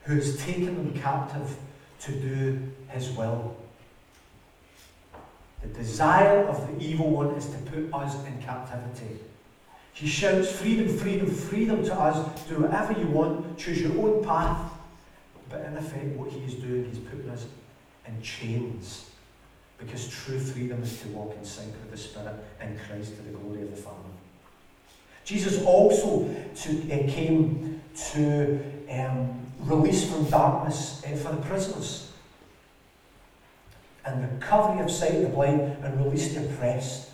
who 0.03 0.15
has 0.15 0.37
taken 0.37 0.75
them 0.75 0.93
captive 1.01 1.55
to 2.01 2.11
do 2.11 2.59
his 2.89 3.09
will. 3.11 3.55
The 5.61 5.67
desire 5.67 6.43
of 6.45 6.67
the 6.67 6.83
evil 6.83 7.09
one 7.09 7.35
is 7.35 7.47
to 7.47 7.57
put 7.57 7.93
us 7.93 8.15
in 8.25 8.41
captivity. 8.41 9.19
He 9.99 10.07
shouts, 10.07 10.49
Freedom, 10.49 10.87
freedom, 10.97 11.27
freedom 11.29 11.83
to 11.83 11.93
us. 11.93 12.47
Do 12.47 12.61
whatever 12.61 12.93
you 12.93 13.07
want, 13.07 13.57
choose 13.57 13.81
your 13.81 13.91
own 13.97 14.23
path. 14.23 14.71
But 15.49 15.65
in 15.65 15.75
effect, 15.75 16.15
what 16.15 16.31
he 16.31 16.39
is 16.45 16.53
doing, 16.53 16.85
he's 16.85 16.99
putting 16.99 17.29
us 17.29 17.45
in 18.07 18.21
chains. 18.21 19.09
Because 19.77 20.07
true 20.07 20.39
freedom 20.39 20.81
is 20.83 21.01
to 21.01 21.09
walk 21.09 21.35
in 21.37 21.43
sync 21.43 21.73
with 21.81 21.91
the 21.91 21.97
Spirit 21.97 22.33
in 22.61 22.79
Christ 22.87 23.17
to 23.17 23.21
the 23.23 23.31
glory 23.31 23.63
of 23.63 23.71
the 23.71 23.81
Father. 23.81 23.97
Jesus 25.25 25.61
also 25.63 26.33
to, 26.55 26.81
uh, 26.93 27.11
came 27.11 27.81
to 28.13 28.59
um, 28.89 29.37
release 29.59 30.09
from 30.09 30.29
darkness 30.29 31.03
uh, 31.05 31.15
for 31.17 31.35
the 31.35 31.41
prisoners 31.41 32.11
and 34.05 34.31
recovery 34.33 34.81
of 34.81 34.89
sight 34.89 35.15
of 35.15 35.21
the 35.23 35.29
blind 35.29 35.61
and 35.61 36.05
release 36.05 36.33
the 36.33 36.45
oppressed. 36.45 37.08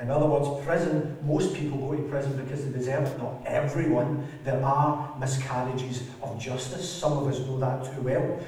In 0.00 0.10
other 0.10 0.26
words, 0.26 0.64
prison, 0.64 1.16
most 1.22 1.54
people 1.54 1.78
go 1.78 1.96
to 1.96 2.02
prison 2.04 2.36
because 2.36 2.64
they 2.64 2.72
deserve 2.72 3.08
it, 3.08 3.18
not 3.18 3.42
everyone. 3.46 4.28
There 4.44 4.62
are 4.64 5.16
miscarriages 5.18 6.04
of 6.22 6.38
justice. 6.38 6.88
Some 6.88 7.18
of 7.18 7.26
us 7.26 7.40
know 7.40 7.58
that 7.58 7.84
too 7.84 8.02
well. 8.02 8.38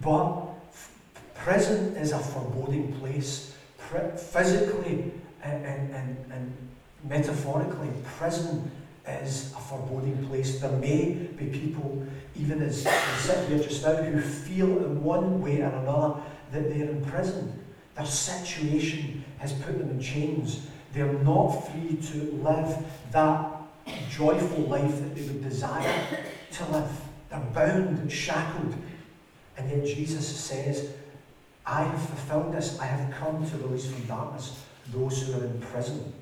But 0.00 1.34
prison 1.34 1.96
is 1.96 2.12
a 2.12 2.18
foreboding 2.18 2.94
place, 2.94 3.54
physically 4.16 5.12
and, 5.42 5.64
and, 5.64 6.16
and 6.32 6.56
Metaphorically, 7.08 7.90
prison 8.18 8.70
is 9.06 9.52
a 9.52 9.60
foreboding 9.60 10.26
place. 10.26 10.60
There 10.60 10.72
may 10.72 11.12
be 11.12 11.46
people, 11.46 12.04
even 12.34 12.60
as 12.62 12.84
we 12.84 12.90
sit 13.20 13.48
here 13.48 13.58
just 13.58 13.84
now, 13.84 13.94
who 13.94 14.20
feel 14.20 14.84
in 14.84 15.02
one 15.04 15.40
way 15.40 15.60
or 15.60 15.68
another 15.68 16.20
that 16.50 16.68
they're 16.68 16.90
in 16.90 17.04
prison. 17.04 17.62
Their 17.94 18.06
situation 18.06 19.24
has 19.38 19.52
put 19.52 19.78
them 19.78 19.90
in 19.90 20.00
chains. 20.00 20.66
They're 20.96 21.12
not 21.12 21.50
free 21.50 21.98
to 21.98 22.32
live 22.42 22.74
that 23.12 23.52
joyful 24.10 24.64
life 24.64 24.98
that 24.98 25.14
they 25.14 25.20
would 25.20 25.42
desire 25.42 25.94
to 26.52 26.64
live. 26.72 26.90
They're 27.28 27.38
bound 27.52 27.98
and 27.98 28.10
shackled. 28.10 28.74
And 29.58 29.70
yet 29.70 29.84
Jesus 29.84 30.26
says, 30.26 30.94
I 31.66 31.82
have 31.82 32.00
fulfilled 32.00 32.54
this. 32.54 32.78
I 32.80 32.86
have 32.86 33.12
come 33.12 33.46
to 33.46 33.56
release 33.58 33.90
from 33.90 34.04
darkness 34.06 34.64
those 34.90 35.22
who 35.22 35.34
are 35.38 35.44
in 35.44 35.60
prison. 35.60 36.14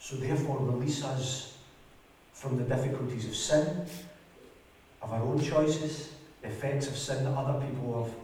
So 0.00 0.16
therefore, 0.16 0.60
release 0.60 1.04
us 1.04 1.58
from 2.32 2.56
the 2.56 2.64
difficulties 2.64 3.26
of 3.26 3.36
sin, 3.36 3.84
of 5.02 5.12
our 5.12 5.20
own 5.20 5.42
choices, 5.42 6.12
the 6.40 6.48
effects 6.48 6.86
of 6.86 6.96
sin 6.96 7.24
that 7.24 7.34
other 7.34 7.66
people 7.66 8.02
have 8.04 8.14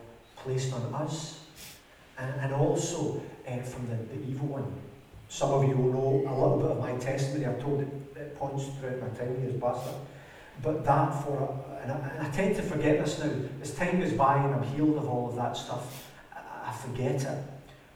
placed 0.43 0.73
on 0.73 0.95
us, 0.95 1.43
and, 2.18 2.40
and 2.40 2.54
also 2.54 3.23
uh, 3.49 3.59
from 3.59 3.88
the, 3.88 3.97
the 3.97 4.30
evil 4.30 4.49
one. 4.49 4.73
Some 5.28 5.50
of 5.52 5.68
you 5.68 5.76
will 5.76 5.92
know 5.92 6.30
a 6.30 6.35
little 6.35 6.59
bit 6.59 6.71
of 6.71 6.80
my 6.80 6.92
testimony. 6.97 7.47
I've 7.47 7.61
told 7.61 7.80
it 7.80 7.88
at 8.16 8.37
points 8.37 8.66
throughout 8.78 9.00
my 9.00 9.09
time 9.09 9.40
here 9.40 9.50
as 9.50 9.61
pastor. 9.61 9.94
But 10.62 10.85
that 10.85 11.11
for, 11.25 11.64
and 11.83 11.90
I, 11.90 11.97
and 11.97 12.26
I, 12.26 12.30
tend 12.30 12.56
to 12.56 12.62
forget 12.62 13.04
this 13.04 13.18
now. 13.18 13.30
As 13.61 13.75
time 13.75 14.00
goes 14.00 14.12
by 14.12 14.37
and 14.37 14.54
I'm 14.54 14.62
healed 14.62 14.97
of 14.97 15.09
all 15.09 15.28
of 15.28 15.37
that 15.37 15.56
stuff, 15.56 16.11
I, 16.33 16.71
I 16.71 16.73
forget 16.73 17.23
it. 17.23 17.38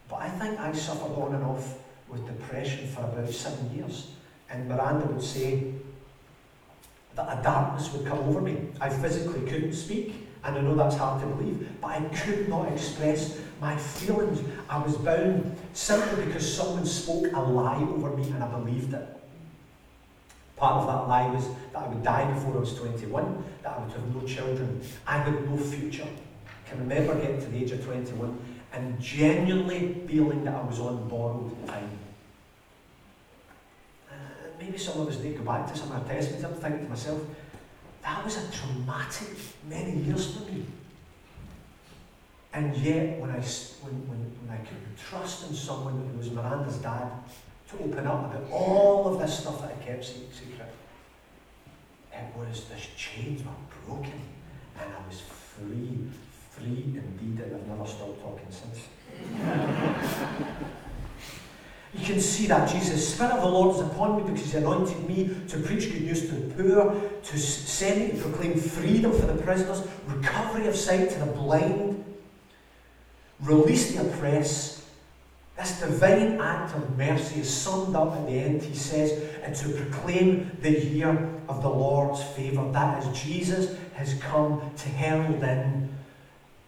But 0.09 0.17
I 0.17 0.29
think 0.29 0.59
I 0.59 0.73
suffered 0.73 1.13
on 1.13 1.35
and 1.35 1.45
off 1.45 1.79
with 2.09 2.27
depression 2.27 2.89
for 2.89 3.03
about 3.03 3.31
seven 3.31 3.71
years. 3.77 4.11
And 4.51 4.69
Miranda 4.69 5.07
would 5.07 5.23
say 5.23 5.75
that 7.15 7.39
a 7.39 7.43
darkness 7.43 7.93
would 7.93 8.07
come 8.07 8.19
over 8.21 8.41
me. 8.41 8.69
I 8.81 8.89
physically 8.89 9.49
couldn't 9.49 9.75
speak. 9.75 10.29
And 10.45 10.57
I 10.57 10.61
know 10.61 10.75
that's 10.75 10.97
hard 10.97 11.21
to 11.21 11.27
believe, 11.27 11.69
but 11.81 11.89
I 11.89 12.01
could 12.15 12.49
not 12.49 12.73
express 12.73 13.39
my 13.61 13.77
feelings. 13.77 14.41
I 14.69 14.79
was 14.79 14.97
bound 14.97 15.57
simply 15.73 16.27
because 16.27 16.55
someone 16.57 16.87
spoke 16.87 17.33
a 17.33 17.41
lie 17.41 17.83
over 17.83 18.17
me 18.17 18.31
and 18.31 18.43
I 18.43 18.49
believed 18.49 18.95
it. 18.95 19.07
Part 20.57 20.83
of 20.83 20.87
that 20.87 21.09
lie 21.09 21.29
was 21.29 21.47
that 21.73 21.83
I 21.83 21.89
would 21.89 22.03
die 22.03 22.31
before 22.33 22.57
I 22.57 22.61
was 22.61 22.75
21, 22.75 23.45
that 23.63 23.77
I 23.77 23.83
would 23.83 23.93
have 23.93 24.15
no 24.15 24.27
children, 24.27 24.81
I 25.07 25.19
had 25.19 25.49
no 25.49 25.57
future. 25.57 26.07
I 26.47 26.69
can 26.69 26.81
remember 26.81 27.15
getting 27.15 27.41
to 27.41 27.47
the 27.47 27.59
age 27.59 27.71
of 27.71 27.85
21 27.85 28.39
and 28.73 29.01
genuinely 29.01 30.03
feeling 30.07 30.45
that 30.45 30.55
I 30.55 30.63
was 30.63 30.81
on 30.81 31.09
borrowed 31.09 31.67
time. 31.67 31.91
Uh, 34.11 34.15
maybe 34.59 34.77
some 34.77 35.01
of 35.01 35.09
us 35.09 35.19
need 35.21 35.33
to 35.33 35.39
go 35.39 35.45
back 35.45 35.71
to 35.73 35.79
some 35.79 35.93
of 35.93 36.03
our 36.03 36.09
testaments. 36.09 36.45
I'm 36.45 36.55
thinking 36.55 36.85
to 36.85 36.89
myself, 36.89 37.23
that 38.03 38.25
was 38.25 38.37
a 38.37 38.53
traumatic 38.53 39.29
many 39.69 39.93
years 39.93 40.37
for 40.37 40.51
me. 40.51 40.65
And 42.59 42.77
yet, 42.79 43.21
when 43.21 43.31
I, 43.31 43.39
when, 43.39 43.95
when, 44.09 44.19
when 44.19 44.51
I 44.51 44.59
could 44.59 44.99
trust 44.99 45.49
in 45.49 45.55
someone 45.55 45.95
who 46.11 46.19
was 46.19 46.33
Miranda's 46.33 46.79
dad 46.79 47.09
to 47.69 47.85
open 47.85 48.05
up 48.05 48.35
about 48.35 48.51
all 48.51 49.07
of 49.07 49.21
this 49.21 49.39
stuff 49.39 49.61
that 49.61 49.77
I 49.79 49.85
kept 49.85 50.05
secret, 50.05 50.75
it 52.13 52.37
was, 52.37 52.65
this 52.65 52.89
chains 52.97 53.45
were 53.45 53.53
broken 53.87 54.21
and 54.77 54.91
I 54.93 55.09
was 55.09 55.21
free, 55.21 55.99
free 56.51 56.99
indeed, 56.99 57.45
and 57.45 57.55
I've 57.55 57.69
never 57.69 57.87
stopped 57.87 58.21
talking 58.21 58.49
since. 58.51 58.89
You 61.95 62.05
can 62.05 62.21
see 62.21 62.47
that 62.49 62.69
Jesus, 62.69 63.15
Spirit 63.15 63.33
of 63.33 63.43
the 63.43 63.49
Lord 63.49 63.75
is 63.75 63.81
upon 63.81 64.19
me 64.19 64.31
because 64.31 64.53
He 64.53 64.59
anointed 64.59 65.09
me 65.09 65.35
to 65.49 65.59
preach 65.61 65.91
good 65.91 66.03
news 66.03 66.21
to 66.29 66.35
the 66.35 66.63
poor, 66.63 66.95
to 67.23 67.39
send 67.39 68.01
me 68.01 68.11
to 68.11 68.29
proclaim 68.29 68.59
freedom 68.59 69.11
for 69.11 69.27
the 69.27 69.43
prisoners, 69.43 69.83
recovery 70.07 70.67
of 70.67 70.77
sight 70.77 71.09
to 71.11 71.19
the 71.19 71.27
blind, 71.27 71.88
release 73.41 73.95
the 73.95 74.09
oppressed. 74.09 74.85
This 75.57 75.81
divine 75.81 76.41
act 76.41 76.77
of 76.77 76.97
mercy 76.97 77.41
is 77.41 77.53
summed 77.53 77.97
up 77.97 78.15
at 78.15 78.27
the 78.27 78.33
end, 78.33 78.63
he 78.63 78.75
says, 78.75 79.11
and 79.43 79.55
to 79.57 79.69
proclaim 79.71 80.57
the 80.61 80.71
year 80.71 81.31
of 81.49 81.63
the 81.63 81.69
Lord's 81.69 82.23
favour. 82.23 82.71
That 82.73 83.03
is, 83.03 83.21
Jesus 83.21 83.77
has 83.95 84.15
come 84.21 84.71
to 84.77 84.89
herald 84.89 85.43
in 85.43 85.89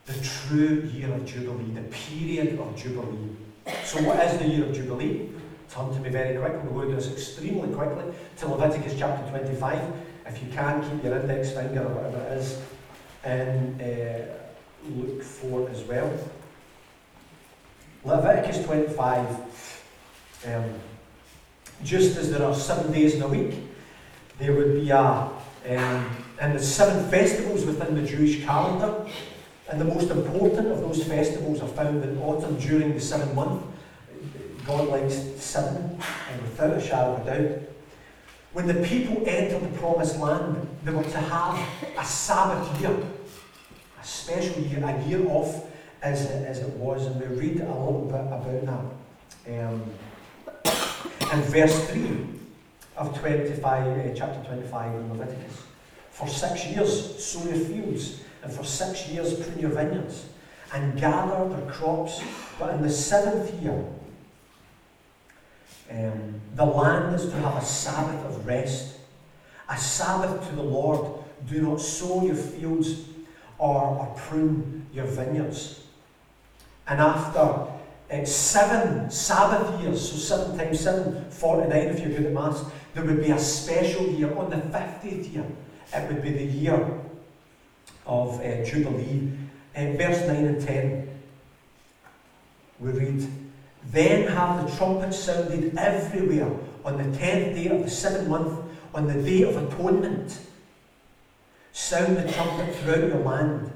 the 0.07 0.15
true 0.25 0.91
year 0.93 1.13
of 1.13 1.25
Jubilee, 1.25 1.71
the 1.73 1.83
period 1.83 2.59
of 2.59 2.77
Jubilee. 2.77 3.37
So, 3.85 4.03
what 4.03 4.19
is 4.27 4.39
the 4.39 4.49
year 4.49 4.65
of 4.65 4.75
Jubilee? 4.75 5.29
Turn 5.69 5.93
to 5.93 6.01
me 6.01 6.11
very 6.11 6.37
quickly. 6.37 6.69
We'll 6.71 6.89
do 6.89 6.97
this 6.97 7.13
extremely 7.13 7.73
quickly 7.73 8.13
to 8.39 8.49
Leviticus 8.49 8.99
chapter 8.99 9.31
25. 9.31 9.81
If 10.27 10.43
you 10.43 10.51
can, 10.51 10.83
keep 10.83 11.05
your 11.05 11.21
index 11.21 11.53
finger 11.53 11.83
or 11.83 11.95
whatever 11.95 12.19
it 12.19 12.39
is 12.39 12.61
and 13.23 13.81
uh, 13.81 14.25
look 14.89 15.23
for 15.23 15.69
as 15.71 15.83
well. 15.85 16.13
Leviticus 18.05 18.65
25. 18.65 19.27
Um, 20.47 20.65
just 21.85 22.17
as 22.17 22.31
there 22.31 22.43
are 22.43 22.55
seven 22.55 22.93
days 22.93 23.15
in 23.15 23.23
a 23.23 23.29
week, 23.29 23.55
there 24.39 24.55
would 24.55 24.75
be 24.75 24.89
a, 24.91 25.01
um, 25.01 26.17
and 26.41 26.55
the 26.55 26.63
seven 26.63 27.09
festivals 27.11 27.67
within 27.67 27.95
the 27.95 28.09
Jewish 28.09 28.43
calendar. 28.45 29.07
And 29.71 29.81
the 29.81 29.85
most 29.85 30.11
important 30.11 30.67
of 30.69 30.81
those 30.81 31.05
festivals 31.05 31.61
are 31.61 31.69
found 31.69 32.03
in 32.03 32.19
autumn 32.19 32.59
during 32.59 32.95
the 32.95 33.01
seven 33.01 33.35
month. 33.35 33.63
God 34.67 34.89
likes 34.89 35.15
seven, 35.37 35.99
and 36.33 36.43
without 36.43 36.77
a 36.77 36.81
shadow 36.81 37.15
of 37.15 37.27
a 37.27 37.39
doubt. 37.39 37.59
When 38.53 38.67
the 38.67 38.75
people 38.87 39.23
entered 39.27 39.63
the 39.63 39.79
promised 39.79 40.19
land, 40.19 40.67
they 40.85 40.93
were 40.93 41.05
to 41.05 41.19
have 41.19 41.69
a 41.97 42.05
Sabbath 42.05 42.81
year, 42.81 42.97
a 44.01 44.05
special 44.05 44.61
year, 44.63 44.85
a 44.85 45.07
year 45.07 45.25
off 45.29 45.70
as 46.03 46.25
it, 46.25 46.47
as 46.47 46.61
it 46.61 46.71
was. 46.71 47.07
And 47.07 47.21
we 47.21 47.27
read 47.37 47.61
a 47.61 47.69
little 47.69 48.07
bit 48.07 48.21
about 48.21 48.97
that. 49.47 49.63
Um, 49.63 49.83
in 51.33 51.43
verse 51.43 51.89
3 51.91 52.27
of 52.97 53.19
25, 53.19 53.87
uh, 53.87 54.15
chapter 54.15 54.47
25 54.49 54.95
in 54.95 55.11
Leviticus. 55.11 55.63
For 56.11 56.29
six 56.29 56.67
years 56.67 57.25
sow 57.25 57.45
your 57.45 57.59
fields 57.59 58.21
and 58.43 58.53
for 58.53 58.65
six 58.65 59.09
years 59.09 59.35
prune 59.35 59.59
your 59.59 59.71
vineyards, 59.71 60.27
and 60.73 60.99
gather 60.99 61.49
their 61.49 61.71
crops. 61.71 62.23
But 62.59 62.75
in 62.75 62.83
the 62.83 62.91
seventh 62.91 63.53
year, 63.63 63.85
um, 65.91 66.41
the 66.55 66.65
land 66.65 67.17
is 67.17 67.27
to 67.27 67.33
have 67.33 67.63
a 67.63 67.65
Sabbath 67.65 68.25
of 68.25 68.47
rest, 68.47 68.97
a 69.69 69.77
Sabbath 69.77 70.49
to 70.49 70.57
the 70.57 70.63
Lord. 70.63 71.23
Do 71.49 71.63
not 71.63 71.81
sow 71.81 72.25
your 72.25 72.35
fields 72.35 73.01
or, 73.59 73.83
or 73.83 74.15
prune 74.17 74.87
your 74.93 75.07
vineyards. 75.07 75.85
And 76.87 77.01
after 77.01 77.41
uh, 77.41 78.25
seven 78.25 79.11
Sabbath 79.11 79.81
years, 79.81 80.11
so 80.11 80.17
seven 80.17 80.59
times 80.59 80.81
seven, 80.81 81.31
49 81.31 81.73
if 81.73 82.01
you're 82.01 82.11
good 82.11 82.27
at 82.27 82.33
maths, 82.33 82.65
there 82.95 83.05
would 83.05 83.23
be 83.23 83.31
a 83.31 83.39
special 83.39 84.07
year 84.07 84.37
on 84.37 84.51
the 84.51 84.57
50th 84.57 85.33
year. 85.33 85.47
It 85.95 86.13
would 86.13 86.23
be 86.23 86.33
the 86.33 86.45
year 86.45 87.01
of 88.07 88.41
uh, 88.41 88.65
Jubilee. 88.65 89.31
In 89.75 89.97
verse 89.97 90.27
9 90.27 90.37
and 90.45 90.61
10, 90.61 91.09
we 92.81 92.91
read, 92.91 93.29
Then 93.87 94.27
have 94.29 94.69
the 94.69 94.77
trumpets 94.77 95.19
sounded 95.19 95.77
everywhere 95.77 96.51
on 96.85 96.97
the 96.97 97.17
tenth 97.17 97.55
day 97.55 97.69
of 97.69 97.85
the 97.85 97.91
seventh 97.91 98.29
month, 98.29 98.59
on 98.95 99.07
the 99.07 99.23
day 99.23 99.43
of 99.43 99.57
atonement. 99.57 100.39
Sound 101.73 102.17
the 102.17 102.33
trumpet 102.33 102.75
throughout 102.77 103.09
your 103.09 103.19
land. 103.19 103.71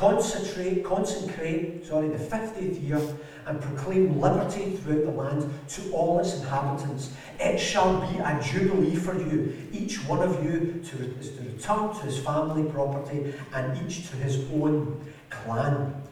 Concentrate, 0.00 0.82
consecrate, 0.82 1.86
sorry, 1.86 2.08
the 2.08 2.16
50th 2.16 2.82
year 2.82 3.02
and 3.44 3.60
proclaim 3.60 4.18
liberty 4.18 4.76
throughout 4.76 5.04
the 5.04 5.10
land 5.10 5.52
to 5.68 5.92
all 5.92 6.18
its 6.18 6.36
inhabitants. 6.36 7.12
It 7.38 7.58
shall 7.58 8.00
be 8.10 8.16
a 8.16 8.40
jubilee 8.42 8.96
for 8.96 9.14
you, 9.14 9.54
each 9.72 10.02
one 10.08 10.22
of 10.22 10.42
you 10.42 10.82
to, 10.82 11.18
is 11.18 11.32
to 11.32 11.42
return 11.42 11.92
to 11.92 12.00
his 12.06 12.18
family 12.18 12.62
property 12.70 13.34
and 13.52 13.86
each 13.86 14.08
to 14.08 14.16
his 14.16 14.38
own 14.54 15.04
clan. 15.28 16.02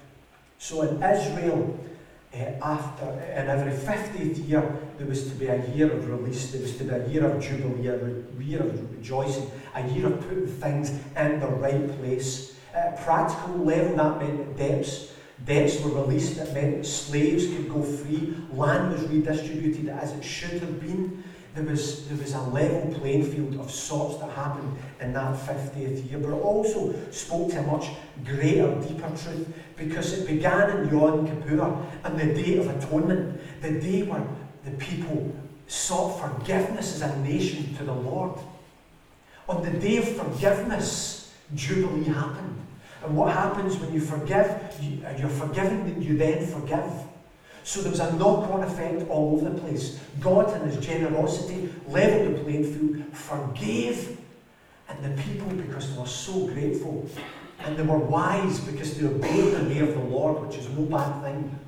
So 0.59 0.83
in 0.83 1.03
Israel, 1.03 1.81
uh, 2.35 2.41
after 2.61 3.07
in 3.07 3.49
every 3.49 3.73
50th 3.73 4.47
year, 4.47 4.71
there 4.99 5.07
was 5.07 5.31
to 5.31 5.35
be 5.37 5.47
a 5.47 5.67
year 5.69 5.91
of 5.91 6.07
release, 6.11 6.53
there 6.53 6.61
was 6.61 6.77
to 6.77 6.85
be 6.85 6.91
a 6.91 7.09
year 7.09 7.25
of 7.25 7.43
jubilee, 7.43 7.87
a 7.87 8.43
year 8.43 8.61
of 8.61 8.99
rejoicing, 8.99 9.51
a 9.75 9.89
year 9.89 10.09
of 10.09 10.21
putting 10.29 10.47
things 10.47 10.91
in 11.17 11.41
the 11.41 11.47
right 11.47 11.99
place. 11.99 12.58
At 12.75 12.95
a 12.95 13.03
practical 13.03 13.57
level, 13.65 13.97
that 13.97 14.19
meant 14.19 14.57
debts 14.57 15.13
Debts 15.45 15.81
were 15.81 16.03
released, 16.03 16.37
that 16.37 16.53
meant 16.53 16.79
that 16.79 16.85
slaves 16.85 17.47
could 17.47 17.69
go 17.69 17.83
free, 17.83 18.37
land 18.53 18.93
was 18.93 19.03
redistributed 19.05 19.89
as 19.89 20.13
it 20.13 20.25
should 20.25 20.61
have 20.61 20.81
been. 20.81 21.23
There 21.55 21.65
was, 21.65 22.07
there 22.09 22.19
was 22.19 22.35
a 22.35 22.41
level 22.41 22.95
playing 22.99 23.25
field 23.25 23.59
of 23.59 23.71
sorts 23.71 24.19
that 24.19 24.31
happened 24.31 24.77
in 25.01 25.13
that 25.13 25.37
50th 25.37 26.11
year, 26.11 26.19
but 26.19 26.31
it 26.31 26.43
also 26.43 26.95
spoke 27.11 27.51
to 27.51 27.61
a 27.61 27.63
much 27.63 27.89
greater, 28.25 28.75
deeper 28.81 29.09
truth 29.09 29.49
because 29.77 30.13
it 30.19 30.27
began 30.27 30.71
in 30.71 30.91
Yom 30.91 31.27
Kippur 31.27 31.87
and 32.05 32.21
the 32.21 32.43
Day 32.43 32.59
of 32.59 32.69
Atonement, 32.69 33.41
the 33.63 33.81
day 33.81 34.03
where 34.03 34.27
the 34.65 34.73
people 34.73 35.35
sought 35.67 36.21
forgiveness 36.21 37.01
as 37.01 37.11
a 37.11 37.19
nation 37.21 37.75
to 37.77 37.85
the 37.85 37.93
Lord. 37.93 38.39
On 39.49 39.63
the 39.63 39.79
day 39.79 39.97
of 39.97 40.09
forgiveness, 40.09 41.18
Jubilee 41.55 42.05
happened. 42.05 42.57
And 43.05 43.17
what 43.17 43.33
happens 43.33 43.77
when 43.77 43.93
you 43.93 44.01
forgive, 44.01 44.51
you, 44.81 45.01
you're 45.19 45.29
forgiven, 45.29 46.01
you 46.03 46.17
then 46.17 46.47
forgive. 46.47 46.91
So 47.63 47.83
there 47.83 47.91
was 47.91 48.01
a 48.01 48.13
knock 48.17 48.51
on 48.51 48.63
effect 48.63 49.09
all 49.09 49.37
over 49.37 49.51
the 49.51 49.61
place. 49.61 50.01
God, 50.21 50.55
in 50.61 50.69
His 50.69 50.85
generosity, 50.85 51.73
leveled 51.87 52.39
the 52.39 52.43
playing 52.43 52.65
field, 52.65 53.15
forgave, 53.15 54.19
and 54.89 55.05
the 55.05 55.23
people, 55.23 55.49
because 55.49 55.93
they 55.93 56.01
were 56.01 56.07
so 56.07 56.47
grateful, 56.47 57.09
and 57.61 57.77
they 57.77 57.83
were 57.83 57.99
wise 57.99 58.61
because 58.61 58.97
they 58.97 59.07
obeyed 59.07 59.53
the 59.55 59.65
way 59.65 59.79
of 59.81 59.95
the 59.95 60.01
Lord, 60.01 60.47
which 60.47 60.57
is 60.57 60.69
no 60.71 60.83
bad 60.85 61.23
thing. 61.23 61.59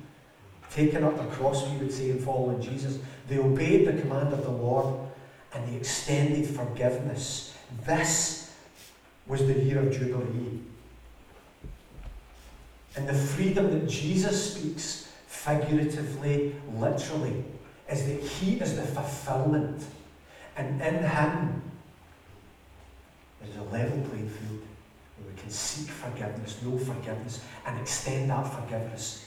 Taking 0.71 1.03
up 1.03 1.17
the 1.17 1.35
cross, 1.35 1.67
we 1.69 1.77
would 1.77 1.91
say, 1.91 2.11
and 2.11 2.23
following 2.23 2.61
Jesus. 2.61 2.97
They 3.27 3.39
obeyed 3.39 3.87
the 3.87 4.01
command 4.01 4.33
of 4.33 4.43
the 4.43 4.51
Lord 4.51 4.95
and 5.53 5.67
they 5.67 5.75
extended 5.75 6.47
forgiveness. 6.47 7.55
This 7.85 8.40
was 9.27 9.45
the 9.45 9.53
year 9.53 9.79
of 9.79 9.91
Jubilee. 9.91 10.59
And 12.95 13.07
the 13.07 13.13
freedom 13.13 13.71
that 13.71 13.87
Jesus 13.87 14.53
speaks, 14.53 15.09
figuratively, 15.27 16.55
literally, 16.75 17.43
is 17.89 18.05
that 18.05 18.21
He 18.21 18.55
is 18.55 18.75
the 18.75 18.83
fulfillment. 18.83 19.83
And 20.57 20.81
in 20.81 21.03
Him, 21.03 21.61
there's 23.41 23.55
a 23.57 23.63
level 23.71 24.01
playing 24.09 24.29
field 24.29 24.61
where 25.17 25.33
we 25.33 25.41
can 25.41 25.49
seek 25.49 25.89
forgiveness, 25.89 26.61
know 26.63 26.77
forgiveness, 26.77 27.41
and 27.65 27.79
extend 27.79 28.29
that 28.29 28.43
forgiveness 28.43 29.25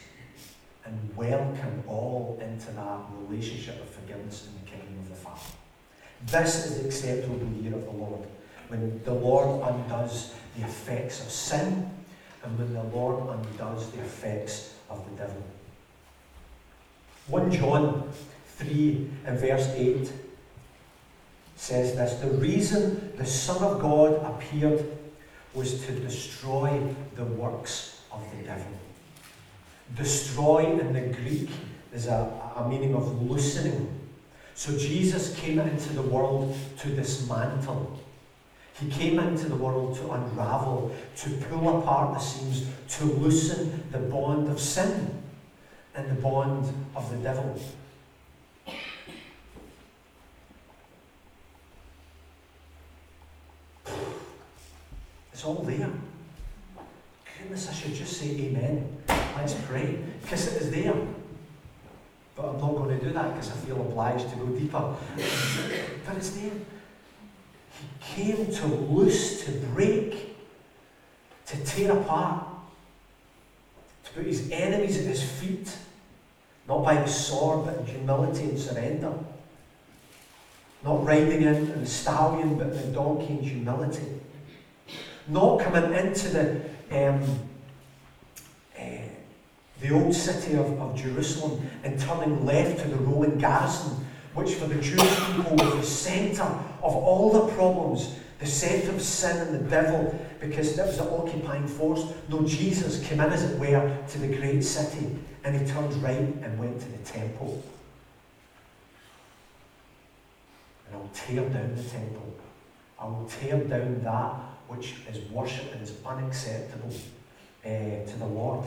and 0.87 1.17
welcome 1.17 1.83
all 1.87 2.39
into 2.43 2.71
that 2.73 2.99
relationship 3.19 3.81
of 3.83 3.89
forgiveness 3.89 4.47
in 4.47 4.65
the 4.65 4.71
kingdom 4.71 4.99
of 4.99 5.09
the 5.09 5.15
Father. 5.15 5.41
This 6.27 6.67
is 6.67 6.79
the 6.81 6.87
acceptable 6.87 7.41
year 7.61 7.75
of 7.75 7.85
the 7.85 7.91
Lord, 7.91 8.27
when 8.75 9.00
the 9.04 9.14
Lord 9.14 9.62
undoes 9.62 10.35
the 10.57 10.64
effects 10.64 11.21
of 11.21 11.31
sin 11.31 11.88
and 12.43 12.59
when 12.59 12.75
the 12.75 12.83
Lord 12.83 13.23
undoes 13.28 13.90
the 13.93 14.00
effects 14.00 14.75
of 14.90 15.04
the 15.09 15.16
devil. 15.16 15.43
1 17.28 17.52
John 17.52 18.11
3 18.57 19.11
and 19.26 19.38
verse 19.38 19.69
8 19.69 20.12
says 21.57 21.95
this 21.95 22.14
The 22.21 22.31
reason 22.38 23.12
the 23.16 23.25
Son 23.25 23.62
of 23.62 23.81
God 23.81 24.14
appeared 24.25 24.85
was 25.54 25.85
to 25.87 25.93
destroy 25.93 26.83
the 27.14 27.25
works 27.25 28.02
of 28.11 28.25
the 28.37 28.45
devil. 28.45 28.73
Destroy 29.97 30.81
in 30.81 30.93
the 30.93 31.16
Greek 31.16 31.50
is 31.93 32.09
a, 32.09 32.28
a 32.57 32.69
meaning 32.69 32.95
of 32.95 33.23
loosening. 33.23 33.88
So 34.57 34.76
Jesus 34.76 35.35
came 35.37 35.61
into 35.61 35.93
the 35.93 36.02
world 36.02 36.57
to 36.78 36.88
dismantle. 36.88 38.03
He 38.81 38.90
came 38.90 39.21
into 39.21 39.49
the 39.49 39.54
world 39.54 39.97
to 39.99 40.11
unravel, 40.11 40.95
to 41.19 41.31
pull 41.31 41.78
apart 41.78 42.14
the 42.14 42.19
seams, 42.19 42.66
to 42.97 43.04
loosen 43.04 43.85
the 43.93 43.99
bond 43.99 44.49
of 44.49 44.59
sin 44.59 45.23
and 45.95 46.11
the 46.11 46.21
bond 46.21 46.73
of 46.97 47.09
the 47.11 47.16
devil. 47.19 47.61
It's 55.33 55.45
all 55.45 55.62
there. 55.62 55.90
Goodness, 57.38 57.69
I 57.69 57.75
should 57.75 57.95
just 57.95 58.16
say 58.19 58.31
amen. 58.31 58.97
Let's 59.37 59.54
pray. 59.66 59.99
Because 60.23 60.49
it 60.49 60.62
is 60.62 60.71
there. 60.71 60.95
But 62.35 62.49
I'm 62.49 62.61
not 62.61 62.75
going 62.75 62.99
to 62.99 63.04
do 63.04 63.12
that 63.12 63.35
because 63.35 63.52
I 63.52 63.54
feel 63.54 63.81
obliged 63.81 64.31
to 64.31 64.37
go 64.37 64.47
deeper. 64.47 64.97
but 66.07 66.16
it's 66.16 66.31
there. 66.31 66.50
He 68.00 68.35
came 68.35 68.47
to 68.47 68.66
loose, 68.66 69.45
to 69.45 69.52
break, 69.52 70.37
to 71.47 71.64
tear 71.64 71.93
apart, 71.93 72.47
to 74.04 74.11
put 74.12 74.26
his 74.26 74.50
enemies 74.50 74.99
at 74.99 75.04
his 75.04 75.23
feet, 75.23 75.76
not 76.69 76.85
by 76.85 76.97
the 76.97 77.09
sword, 77.09 77.66
but 77.66 77.78
in 77.78 77.87
humility 77.87 78.45
and 78.45 78.59
surrender. 78.59 79.12
Not 80.82 81.04
riding 81.04 81.43
in 81.43 81.73
on 81.73 81.80
the 81.80 81.87
stallion, 81.87 82.58
but 82.58 82.75
the 82.75 82.89
donkey 82.93 83.34
in 83.34 83.43
humility. 83.43 84.21
Not 85.28 85.60
coming 85.60 85.95
into 85.95 86.28
the 86.28 86.60
um, 86.91 87.49
the 89.84 89.93
old 89.93 90.15
city 90.15 90.54
of, 90.54 90.80
of 90.80 90.97
Jerusalem 90.97 91.69
and 91.82 92.00
turning 92.00 92.47
left 92.47 92.80
to 92.80 92.89
the 92.89 92.97
Roman 92.97 93.39
garrison, 93.39 94.06
which 94.34 94.54
for 94.54 94.66
the 94.66 94.80
Jewish 94.80 95.16
people 95.26 95.56
was 95.56 95.75
the 95.80 95.82
centre 95.82 96.42
of 96.82 96.94
all 96.94 97.32
the 97.32 97.52
problems, 97.54 98.16
the 98.38 98.47
centre 98.47 98.90
of 98.90 99.00
sin 99.00 99.36
and 99.36 99.54
the 99.54 99.70
devil, 99.70 100.18
because 100.40 100.76
that 100.76 100.86
was 100.86 100.99
the 100.99 101.10
occupying 101.10 101.66
force. 101.66 102.04
No, 102.28 102.42
Jesus 102.42 103.06
came 103.06 103.20
in, 103.20 103.32
as 103.32 103.44
it 103.44 103.58
were, 103.58 103.97
to 104.08 104.18
the 104.18 104.36
great 104.36 104.62
city 104.62 105.16
and 105.44 105.60
he 105.60 105.66
turned 105.66 105.94
right 106.02 106.18
and 106.18 106.58
went 106.58 106.80
to 106.80 106.88
the 106.88 106.99
temple. 106.99 107.62
And 110.86 110.97
I'll 110.97 111.10
tear 111.12 111.49
down 111.49 111.76
the 111.76 111.82
temple. 111.82 112.34
I 112.99 113.04
will 113.04 113.30
tear 113.40 113.62
down 113.64 114.02
that 114.02 114.34
which 114.68 114.94
is 115.10 115.18
worship 115.30 115.73
and 115.75 115.82
is 115.82 115.92
unacceptable 116.06 116.90
uh, 117.64 117.68
to 117.68 118.16
the 118.18 118.26
Lord. 118.26 118.64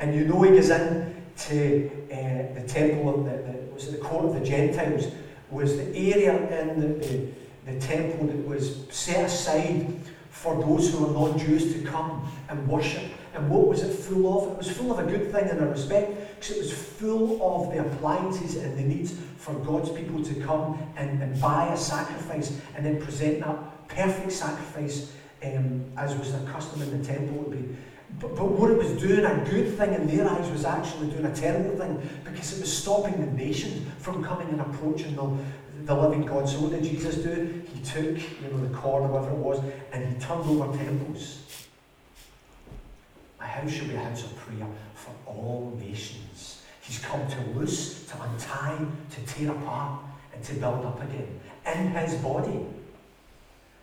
And 0.00 0.14
you 0.14 0.24
know 0.24 0.42
he 0.42 0.50
goes 0.50 0.70
in 0.70 1.14
to 1.46 1.90
uh, 2.12 2.54
the 2.54 2.64
temple 2.66 3.22
the, 3.22 3.30
the, 3.30 3.58
was 3.72 3.90
the 3.90 3.98
court 3.98 4.24
of 4.24 4.34
the 4.34 4.44
Gentiles, 4.44 5.12
was 5.50 5.76
the 5.76 5.96
area 5.96 6.60
in 6.60 6.80
the, 6.80 6.88
the, 7.06 7.28
the 7.66 7.80
temple 7.80 8.26
that 8.26 8.46
was 8.46 8.86
set 8.90 9.24
aside 9.24 9.86
for 10.30 10.60
those 10.60 10.92
who 10.92 11.04
were 11.04 11.12
non-Jews 11.12 11.72
to 11.74 11.82
come 11.82 12.30
and 12.48 12.66
worship. 12.68 13.04
And 13.34 13.48
what 13.50 13.66
was 13.68 13.82
it 13.82 13.92
full 13.92 14.42
of? 14.42 14.52
It 14.52 14.58
was 14.58 14.70
full 14.70 14.92
of 14.92 14.98
a 14.98 15.10
good 15.10 15.32
thing 15.32 15.48
in 15.48 15.58
a 15.58 15.66
respect, 15.66 16.38
because 16.38 16.56
it 16.56 16.58
was 16.58 16.72
full 16.72 17.40
of 17.42 17.72
the 17.72 17.80
appliances 17.80 18.56
and 18.56 18.76
the 18.76 18.82
needs 18.82 19.14
for 19.36 19.54
God's 19.54 19.90
people 19.90 20.22
to 20.22 20.34
come 20.36 20.78
and, 20.96 21.22
and 21.22 21.40
buy 21.40 21.72
a 21.72 21.76
sacrifice 21.76 22.58
and 22.76 22.84
then 22.84 23.00
present 23.00 23.40
that 23.40 23.88
perfect 23.88 24.32
sacrifice 24.32 25.12
um, 25.42 25.84
as 25.96 26.16
was 26.16 26.32
the 26.32 26.50
custom 26.50 26.82
in 26.82 27.00
the 27.00 27.06
temple 27.06 27.38
would 27.38 27.52
be 27.52 27.76
but, 28.20 28.34
but 28.34 28.46
what 28.46 28.70
it 28.70 28.78
was 28.78 28.90
doing, 29.00 29.24
a 29.24 29.44
good 29.48 29.76
thing 29.76 29.94
in 29.94 30.06
their 30.08 30.28
eyes, 30.28 30.50
was 30.50 30.64
actually 30.64 31.10
doing 31.10 31.26
a 31.26 31.34
terrible 31.34 31.76
thing 31.76 32.08
because 32.24 32.56
it 32.56 32.60
was 32.60 32.76
stopping 32.76 33.20
the 33.20 33.32
nation 33.32 33.90
from 33.98 34.24
coming 34.24 34.48
and 34.48 34.60
approaching 34.60 35.14
the, 35.14 35.36
the 35.84 35.94
living 35.94 36.26
God. 36.26 36.48
So 36.48 36.60
what 36.60 36.72
did 36.72 36.82
Jesus 36.82 37.16
do? 37.16 37.62
He 37.72 37.80
took, 37.82 38.16
you 38.16 38.48
know, 38.50 38.66
the 38.66 38.74
cord 38.76 39.04
or 39.04 39.08
whatever 39.08 39.30
it 39.32 39.38
was, 39.38 39.62
and 39.92 40.12
he 40.12 40.20
turned 40.20 40.48
over 40.48 40.76
temples. 40.76 41.44
My 43.38 43.46
house 43.46 43.70
shall 43.70 43.86
be 43.86 43.94
a 43.94 44.00
house 44.00 44.24
of 44.24 44.36
prayer 44.36 44.66
for 44.94 45.12
all 45.26 45.78
nations. 45.80 46.62
He's 46.80 46.98
come 46.98 47.26
to 47.28 47.40
loose, 47.58 48.06
to 48.06 48.22
untie, 48.22 48.84
to 49.10 49.32
tear 49.32 49.52
apart, 49.52 50.00
and 50.34 50.42
to 50.42 50.54
build 50.54 50.84
up 50.84 51.00
again 51.02 51.40
in 51.74 51.90
his 51.92 52.14
body. 52.16 52.66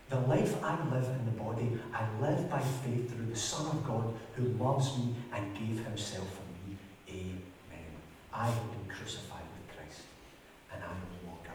The 0.09 0.19
life 0.21 0.63
I 0.63 0.77
live 0.91 1.05
in 1.05 1.25
the 1.25 1.31
body, 1.31 1.79
I 1.93 2.05
live 2.21 2.49
by 2.49 2.59
faith 2.59 3.13
through 3.13 3.25
the 3.25 3.35
Son 3.35 3.65
of 3.65 3.83
God 3.85 4.13
who 4.35 4.43
loves 4.63 4.97
me 4.97 5.15
and 5.33 5.53
gave 5.53 5.83
himself 5.83 6.27
for 6.29 6.69
me. 6.69 6.77
Amen. 7.09 7.85
I 8.31 8.45
have 8.45 8.71
been 8.71 8.95
crucified 8.95 9.41
with 9.41 9.75
Christ, 9.75 10.01
and 10.71 10.83
I 10.83 10.87
no 10.87 11.31
longer 11.31 11.51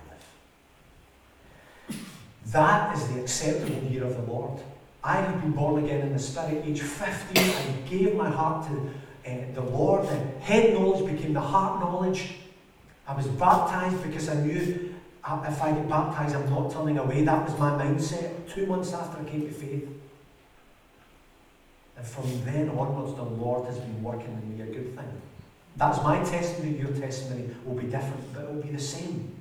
live. 1.89 2.07
That 2.47 2.97
is 2.97 3.09
the 3.09 3.21
acceptable 3.21 3.89
year 3.89 4.05
of 4.05 4.17
the 4.17 4.33
Lord. 4.33 4.61
I 5.03 5.17
have 5.17 5.41
been 5.41 5.53
born 5.53 5.85
again 5.85 6.01
in 6.01 6.13
the 6.13 6.19
Spirit. 6.19 6.65
Age 6.67 6.81
15, 6.81 7.55
I 7.55 7.89
gave 7.89 8.17
my 8.17 8.29
heart 8.29 8.67
to 8.67 8.91
uh, 9.31 9.37
the 9.55 9.63
Lord. 9.63 10.07
The 10.09 10.19
head 10.41 10.75
knowledge 10.75 11.11
became 11.11 11.33
the 11.33 11.41
heart 11.41 11.81
knowledge. 11.81 12.35
I 13.07 13.15
was 13.15 13.27
baptized 13.27 14.03
because 14.03 14.29
I 14.29 14.35
knew 14.35 14.90
if 15.23 15.63
I 15.63 15.73
get 15.73 15.89
baptized, 15.89 16.35
I'm 16.35 16.49
not 16.51 16.73
turning 16.73 16.99
away. 16.99 17.25
That 17.25 17.45
was 17.45 17.59
my 17.59 17.71
mindset 17.71 18.53
two 18.53 18.67
months 18.67 18.93
after 18.93 19.21
I 19.21 19.25
came 19.25 19.43
to 19.43 19.53
faith. 19.53 19.89
And 21.97 22.07
from 22.07 22.45
then 22.45 22.71
onwards, 22.71 23.15
the 23.15 23.23
Lord 23.23 23.67
has 23.67 23.79
been 23.79 24.03
working 24.03 24.33
in 24.43 24.57
me 24.57 24.63
a 24.63 24.67
good 24.67 24.97
thing. 24.97 25.21
That's 25.77 26.03
my 26.03 26.23
testimony. 26.25 26.79
Your 26.79 26.93
testimony 26.93 27.51
will 27.65 27.75
be 27.75 27.87
different, 27.87 28.33
but 28.33 28.45
it 28.45 28.55
will 28.55 28.63
be 28.63 28.71
the 28.71 28.81
same. 28.81 29.35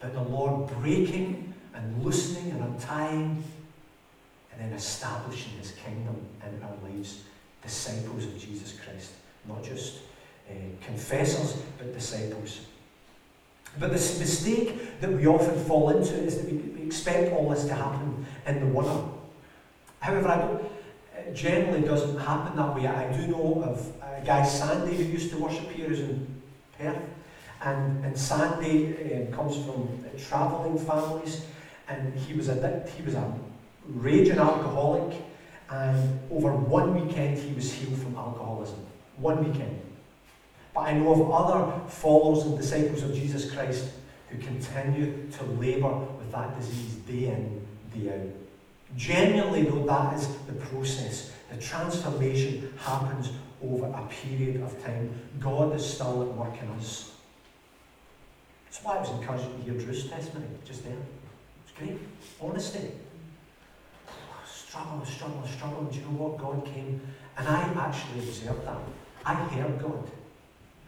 That 0.00 0.12
the 0.12 0.22
Lord 0.22 0.68
breaking 0.80 1.54
and 1.74 2.04
loosening 2.04 2.50
and 2.50 2.62
untying 2.62 3.44
and 4.52 4.60
then 4.60 4.72
establishing 4.72 5.52
his 5.58 5.72
kingdom 5.72 6.16
in 6.44 6.62
our 6.62 6.90
lives. 6.90 7.22
Disciples 7.62 8.24
of 8.24 8.38
Jesus 8.38 8.78
Christ. 8.78 9.12
Not 9.48 9.62
just 9.62 9.98
uh, 10.50 10.54
confessors, 10.84 11.62
but 11.78 11.94
disciples. 11.94 12.60
But 13.78 13.88
the 13.88 13.94
mistake 13.94 15.00
that 15.00 15.12
we 15.12 15.26
often 15.26 15.62
fall 15.64 15.90
into 15.90 16.14
is 16.14 16.38
that 16.38 16.50
we, 16.50 16.58
we 16.58 16.82
expect 16.86 17.32
all 17.32 17.50
this 17.50 17.64
to 17.64 17.74
happen 17.74 18.26
in 18.46 18.60
the 18.60 18.66
winter. 18.66 19.04
However, 20.00 20.28
I 20.28 20.38
don't, 20.38 20.64
it 21.16 21.34
generally 21.34 21.82
doesn't 21.82 22.18
happen 22.18 22.56
that 22.56 22.74
way. 22.74 22.86
I 22.86 23.10
do 23.16 23.26
know 23.26 23.62
of 23.64 23.92
a 24.02 24.24
guy, 24.24 24.44
Sandy, 24.44 24.96
who 24.96 25.04
used 25.04 25.30
to 25.30 25.38
worship 25.38 25.70
here, 25.70 25.88
who's 25.88 26.00
in 26.00 26.42
Perth. 26.78 26.98
And, 27.62 28.04
and 28.04 28.16
Sandy 28.16 28.94
um, 29.14 29.32
comes 29.32 29.56
from 29.64 30.04
uh, 30.04 30.18
travelling 30.28 30.78
families, 30.78 31.46
and 31.88 32.14
he 32.14 32.34
was 32.34 32.48
a 32.48 32.86
he 32.94 33.02
was 33.02 33.14
a 33.14 33.32
raging 33.86 34.38
alcoholic, 34.38 35.16
and 35.70 36.20
over 36.30 36.52
one 36.52 37.06
weekend 37.06 37.38
he 37.38 37.54
was 37.54 37.72
healed 37.72 37.98
from 37.98 38.16
alcoholism. 38.16 38.78
One 39.16 39.50
weekend. 39.50 39.80
But 40.74 40.88
I 40.88 40.94
know 40.94 41.12
of 41.12 41.30
other 41.30 41.88
followers 41.88 42.44
and 42.44 42.58
disciples 42.58 43.04
of 43.04 43.14
Jesus 43.14 43.50
Christ 43.52 43.90
who 44.28 44.38
continue 44.38 45.30
to 45.30 45.44
labour 45.44 45.94
with 45.94 46.32
that 46.32 46.58
disease 46.58 46.94
day 47.06 47.28
in, 47.28 47.66
day 47.94 48.12
out. 48.12 48.34
Genuinely, 48.96 49.62
though, 49.62 49.86
that 49.86 50.14
is 50.14 50.26
the 50.48 50.52
process. 50.52 51.32
The 51.50 51.58
transformation 51.58 52.72
happens 52.76 53.30
over 53.62 53.86
a 53.86 54.08
period 54.08 54.62
of 54.62 54.84
time. 54.84 55.10
God 55.38 55.74
is 55.76 55.94
still 55.94 56.22
at 56.22 56.28
work 56.36 56.60
in 56.60 56.68
us. 56.70 57.12
That's 58.64 58.82
why 58.82 58.96
I 58.96 59.00
was 59.00 59.10
encouraged 59.10 59.44
to 59.44 59.62
hear 59.62 59.74
Drew's 59.74 60.08
testimony 60.10 60.46
just 60.64 60.82
then. 60.82 61.00
It's 61.62 61.78
great. 61.78 61.98
Honesty. 62.40 62.90
Struggle, 64.44 65.04
struggle, 65.04 65.46
struggle. 65.46 65.84
Do 65.84 65.98
you 65.98 66.04
know 66.06 66.10
what? 66.10 66.38
God 66.38 66.64
came, 66.64 67.00
and 67.38 67.46
I 67.46 67.60
actually 67.76 68.28
observed 68.28 68.66
that. 68.66 68.78
I 69.24 69.34
heard 69.34 69.80
God 69.80 70.10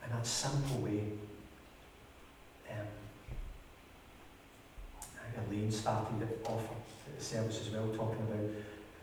in 0.06 0.16
that 0.16 0.26
simple 0.26 0.78
way. 0.78 1.02
Um, 2.70 2.86
Elaine 5.48 5.70
started 5.70 6.22
it 6.22 6.46
off 6.48 6.62
at 6.62 7.18
the 7.18 7.24
service 7.24 7.60
as 7.60 7.70
well, 7.70 7.88
talking 7.88 8.22
about 8.22 8.50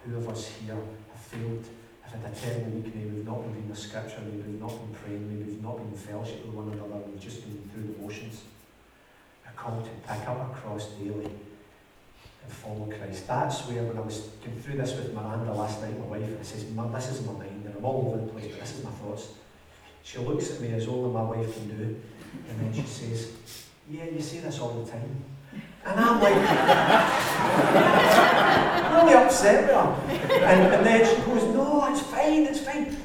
who 0.06 0.18
of 0.18 0.30
us 0.30 0.48
here 0.48 0.76
have 0.76 1.22
failed, 1.22 1.66
have 2.04 2.22
had 2.22 2.32
a 2.32 2.36
terrible 2.36 2.72
week, 2.72 2.96
maybe 2.96 3.10
we've 3.10 3.26
not 3.26 3.42
been 3.44 3.54
reading 3.54 3.70
the 3.70 3.76
scripture, 3.76 4.20
maybe 4.26 4.44
we've 4.52 4.62
not 4.62 4.70
been 4.70 4.96
praying, 4.96 5.30
maybe 5.30 5.52
we've 5.52 5.64
not 5.64 5.78
been 5.78 5.88
in 5.88 5.94
fellowship 5.94 6.46
with 6.46 6.56
one 6.56 6.72
another, 6.74 7.04
we've 7.06 7.20
just 7.20 7.42
been 7.44 7.70
through 7.72 7.94
the 7.94 8.02
motions. 8.02 8.44
A 9.48 9.52
call 9.52 9.82
to 9.82 9.90
pick 9.90 10.28
up 10.28 10.52
a 10.52 10.56
cross 10.56 10.88
daily 11.00 11.26
and 11.26 12.52
follow 12.52 12.86
Christ. 12.88 13.28
That's 13.28 13.68
where, 13.68 13.84
when 13.84 13.98
I 13.98 14.02
was 14.02 14.20
going 14.44 14.60
through 14.60 14.78
this 14.78 14.96
with 14.96 15.14
Miranda 15.14 15.54
last 15.54 15.82
night, 15.82 15.98
my 16.00 16.06
wife, 16.06 16.24
and 16.24 16.40
I 16.40 16.44
says, 16.44 16.66
this 16.66 17.10
is 17.12 17.26
my 17.26 17.34
mind, 17.34 17.64
and 17.66 17.76
I'm 17.78 17.86
all 17.86 18.14
over 18.14 18.26
the 18.26 18.32
place, 18.32 18.48
but 18.48 18.60
this 18.60 18.78
is 18.78 18.84
my 18.84 18.92
thoughts. 18.92 19.28
She 20.04 20.20
looks 20.20 20.52
at 20.52 20.62
me 20.62 20.74
as 20.74 20.88
only 20.88 21.12
my 21.12 21.24
wife 21.24 21.54
can 21.54 21.68
do, 21.78 21.96
and 22.50 22.60
then 22.60 22.74
she 22.74 22.88
says, 22.88 23.32
Yeah, 23.90 24.06
you 24.06 24.22
say 24.22 24.40
this 24.40 24.60
all 24.60 24.74
the 24.74 24.92
time. 24.92 25.24
And 25.86 26.00
I'm 26.00 26.22
like, 26.22 26.36
really 29.04 29.14
upset 29.14 29.64
with 29.64 29.76
her. 29.76 30.44
And, 30.46 30.74
and 30.74 30.86
then 30.86 31.06
she 31.06 31.16
goes, 31.22 31.44
No, 31.56 31.86
it's 31.90 32.02
fine, 32.02 32.46
it's 32.46 32.60
fine. 32.60 32.96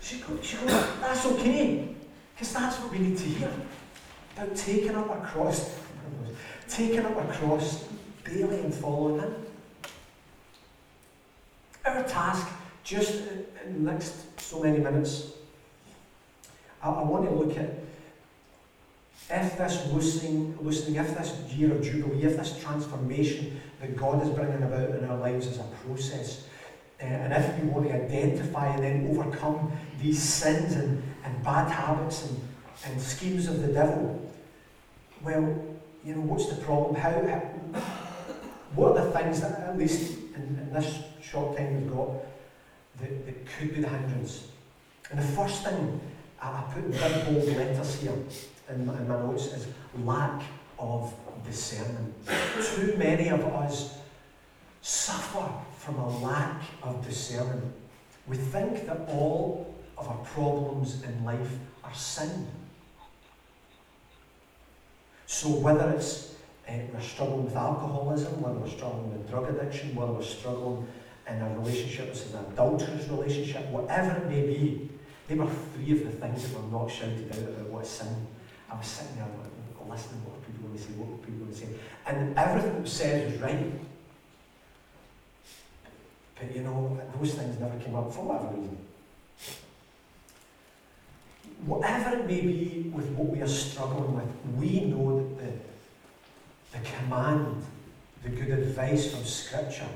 She 0.00 0.18
goes, 0.18 0.44
she 0.44 0.56
goes 0.56 0.72
That's 1.00 1.24
okay, 1.26 1.94
because 2.34 2.52
that's 2.52 2.78
what 2.80 2.90
we 2.92 2.98
need 2.98 3.16
to 3.16 3.24
hear. 3.24 3.52
About 4.36 4.56
taking 4.56 4.96
up 4.96 5.08
a 5.08 5.20
cross, 5.26 5.78
taking 6.68 7.00
up 7.00 7.16
a 7.16 7.24
cross 7.32 7.84
daily 8.24 8.60
and 8.60 8.74
following 8.74 9.20
Him. 9.20 9.34
Our 11.84 12.02
task, 12.04 12.48
just 12.84 13.22
in 13.64 13.84
the 13.84 13.92
next 13.92 14.40
so 14.40 14.62
many 14.62 14.78
minutes, 14.78 15.32
I, 16.82 16.88
want 17.02 17.28
to 17.28 17.34
look 17.34 17.56
at 17.56 17.70
if 19.30 19.58
this 19.58 19.86
loosening, 19.92 20.58
loosening, 20.60 20.96
if 20.96 21.16
this 21.16 21.32
year 21.52 21.72
of 21.72 21.82
Jubilee, 21.82 22.24
if 22.24 22.36
this 22.36 22.58
transformation 22.60 23.60
that 23.80 23.96
God 23.96 24.22
is 24.22 24.30
bringing 24.30 24.62
about 24.62 24.90
in 24.90 25.04
our 25.04 25.18
lives 25.18 25.46
is 25.46 25.58
a 25.58 25.66
process, 25.84 26.46
uh, 27.00 27.04
and 27.04 27.32
if 27.32 27.58
we 27.58 27.68
want 27.68 27.86
to 27.86 27.94
identify 27.94 28.66
and 28.68 28.82
then 28.82 29.08
overcome 29.10 29.72
these 30.00 30.22
sins 30.22 30.74
and, 30.74 31.02
and 31.24 31.44
bad 31.44 31.70
habits 31.70 32.28
and, 32.28 32.40
and 32.86 33.00
schemes 33.00 33.46
of 33.46 33.62
the 33.62 33.72
devil, 33.72 34.30
well, 35.22 35.64
you 36.04 36.14
know, 36.14 36.20
what's 36.22 36.46
the 36.46 36.56
problem? 36.62 36.94
How, 36.94 37.10
how 37.10 37.82
what 38.74 38.96
are 38.96 39.04
the 39.04 39.10
things 39.12 39.40
that, 39.40 39.60
at 39.60 39.78
least 39.78 40.18
in, 40.34 40.42
in 40.42 40.72
this 40.72 41.02
short 41.22 41.56
time 41.56 41.82
we've 41.82 41.92
got, 41.92 42.10
that, 43.00 43.26
that 43.26 43.46
could 43.46 43.74
be 43.74 43.80
the 43.82 43.88
hindrance? 43.88 44.48
And 45.10 45.18
the 45.18 45.24
first 45.24 45.64
thing 45.64 46.00
I 46.42 46.62
put 46.72 46.84
in 46.84 46.90
big 46.90 47.24
bold 47.24 47.56
letters 47.56 48.00
here 48.00 48.12
in 48.70 48.86
my, 48.86 48.96
in 48.96 49.08
my 49.08 49.16
notes 49.16 49.46
is 49.46 49.66
lack 50.04 50.42
of 50.78 51.14
discernment. 51.44 52.14
Too 52.76 52.94
many 52.96 53.28
of 53.28 53.44
us 53.44 53.98
suffer 54.80 55.50
from 55.76 55.96
a 55.96 56.18
lack 56.20 56.62
of 56.82 57.04
discernment. 57.06 57.72
We 58.26 58.36
think 58.36 58.86
that 58.86 59.08
all 59.08 59.74
of 59.98 60.08
our 60.08 60.18
problems 60.18 61.02
in 61.02 61.24
life 61.24 61.58
are 61.84 61.94
sin. 61.94 62.46
So 65.26 65.48
whether 65.50 65.90
it's 65.90 66.34
uh, 66.68 66.72
we're 66.92 67.00
struggling 67.00 67.44
with 67.44 67.56
alcoholism, 67.56 68.40
whether 68.40 68.58
we're 68.58 68.68
struggling 68.68 69.12
with 69.12 69.28
drug 69.28 69.48
addiction, 69.50 69.94
whether 69.94 70.12
we're 70.12 70.22
struggling 70.22 70.86
in 71.28 71.40
a 71.40 71.58
relationship, 71.58 72.10
as 72.10 72.32
an 72.32 72.44
adulterous 72.52 73.08
relationship, 73.08 73.66
whatever 73.68 74.16
it 74.16 74.28
may 74.28 74.42
be, 74.42 74.90
they 75.30 75.36
were 75.36 75.46
three 75.46 75.92
of 75.92 76.04
the 76.04 76.10
things 76.10 76.42
that 76.42 76.60
were 76.60 76.78
not 76.78 76.90
shouted 76.90 77.30
out 77.30 77.38
about 77.38 77.68
what 77.68 77.86
sin. 77.86 78.26
I 78.68 78.76
was 78.76 78.84
sitting 78.84 79.14
there 79.14 79.28
listening 79.88 80.24
what 80.24 80.44
people 80.44 80.66
going 80.66 80.76
to 80.76 80.82
say, 80.82 80.90
what 80.94 81.22
people 81.22 81.46
going 81.46 81.52
to 81.52 81.56
say. 81.56 81.68
And 82.06 82.36
everything 82.36 82.72
that 82.72 82.82
was 82.82 82.92
said 82.92 83.30
was 83.30 83.40
right. 83.40 83.72
But 86.34 86.56
you 86.56 86.62
know, 86.62 87.00
those 87.16 87.34
things 87.34 87.60
never 87.60 87.78
came 87.78 87.94
up 87.94 88.12
for 88.12 88.24
whatever 88.24 88.56
reason. 88.56 88.78
Whatever 91.64 92.16
it 92.18 92.26
may 92.26 92.40
be 92.40 92.90
with 92.92 93.08
what 93.10 93.28
we 93.28 93.40
are 93.40 93.48
struggling 93.48 94.14
with, 94.14 94.56
we 94.56 94.80
know 94.86 95.18
that 95.18 95.38
the, 96.72 96.78
the 96.78 96.84
command, 96.98 97.62
the 98.24 98.30
good 98.30 98.50
advice 98.50 99.12
from 99.12 99.24
Scripture 99.24 99.88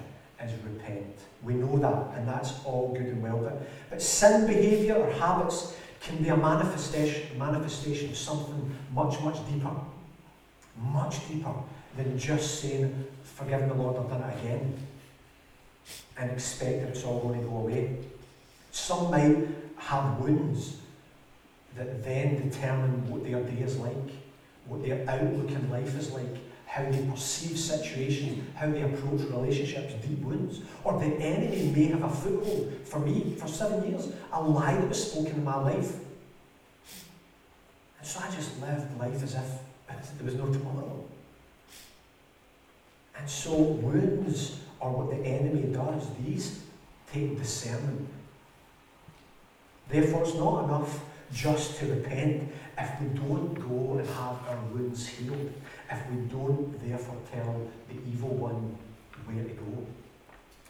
is 0.45 0.53
repent. 0.65 1.19
We 1.43 1.55
know 1.55 1.79
that, 1.79 2.19
and 2.19 2.29
that's 2.29 2.65
all 2.65 2.93
good 2.93 3.07
and 3.07 3.23
well. 3.23 3.39
But, 3.39 3.63
but 3.91 4.03
sin 4.03 4.47
behaviour 4.47 4.95
or 4.95 5.11
habits 5.13 5.75
can 6.01 6.23
be 6.23 6.29
a 6.29 6.37
manifestation, 6.37 7.39
manifestation 7.39 8.11
of 8.11 8.17
something 8.17 8.77
much, 8.93 9.21
much 9.21 9.37
deeper. 9.51 9.71
Much 10.79 11.27
deeper 11.29 11.55
than 11.97 12.19
just 12.19 12.61
saying, 12.61 13.07
forgive 13.23 13.69
the 13.69 13.75
Lord, 13.75 13.97
I've 13.97 14.09
done 14.09 14.29
it 14.29 14.39
again. 14.41 14.75
And 16.19 16.31
expect 16.31 16.83
that 16.83 16.89
it's 16.91 17.05
all 17.05 17.21
going 17.21 17.41
to 17.41 17.47
go 17.47 17.57
away. 17.59 17.99
Some 18.71 19.11
might 19.11 19.47
have 19.77 20.19
wounds 20.19 20.79
that 21.77 22.05
then 22.05 22.49
determine 22.49 23.11
what 23.11 23.25
their 23.25 23.43
day 23.43 23.63
is 23.63 23.77
like, 23.77 24.11
what 24.67 24.83
their 24.83 25.09
outlook 25.09 25.51
in 25.51 25.71
life 25.71 25.97
is 25.99 26.11
like, 26.13 26.37
how 26.75 26.83
they 26.91 27.07
perceive 27.07 27.57
situations, 27.57 28.43
how 28.57 28.69
they 28.69 28.83
approach 28.83 29.21
relationships, 29.31 29.95
deep 30.05 30.19
wounds. 30.19 30.61
Or 30.83 30.99
the 30.99 31.07
enemy 31.07 31.71
may 31.73 31.85
have 31.85 32.03
a 32.03 32.09
foothold. 32.09 32.73
For 32.85 32.99
me, 32.99 33.37
for 33.39 33.47
seven 33.47 33.89
years, 33.89 34.09
a 34.33 34.43
lie 34.43 34.75
that 34.75 34.89
was 34.89 35.13
spoken 35.13 35.35
in 35.35 35.45
my 35.45 35.55
life. 35.55 35.95
And 37.97 38.05
so 38.05 38.19
I 38.19 38.35
just 38.35 38.61
lived 38.61 38.99
life 38.99 39.23
as 39.23 39.35
if 39.35 40.19
there 40.19 40.25
was 40.25 40.35
no 40.35 40.53
tomorrow. 40.53 41.05
And 43.17 43.31
so 43.31 43.57
wounds 43.57 44.59
are 44.81 44.91
what 44.91 45.11
the 45.11 45.25
enemy 45.25 45.73
does. 45.73 46.09
These 46.27 46.61
take 47.13 47.39
discernment. 47.39 48.09
Therefore, 49.89 50.23
it's 50.23 50.35
not 50.35 50.65
enough 50.65 51.05
just 51.33 51.79
to 51.79 51.87
repent 51.87 52.51
if 52.77 53.01
we 53.01 53.07
don't 53.17 53.55
go 53.55 53.99
and 53.99 54.09
have 54.09 54.39
our 54.49 54.59
wounds 54.73 55.07
healed 55.07 55.53
if 55.91 56.11
we 56.11 56.17
don't 56.27 56.79
therefore 56.87 57.17
tell 57.33 57.61
the 57.89 57.95
evil 58.11 58.31
one 58.31 58.77
where 59.27 59.45
to 59.45 59.51
go. 59.51 59.87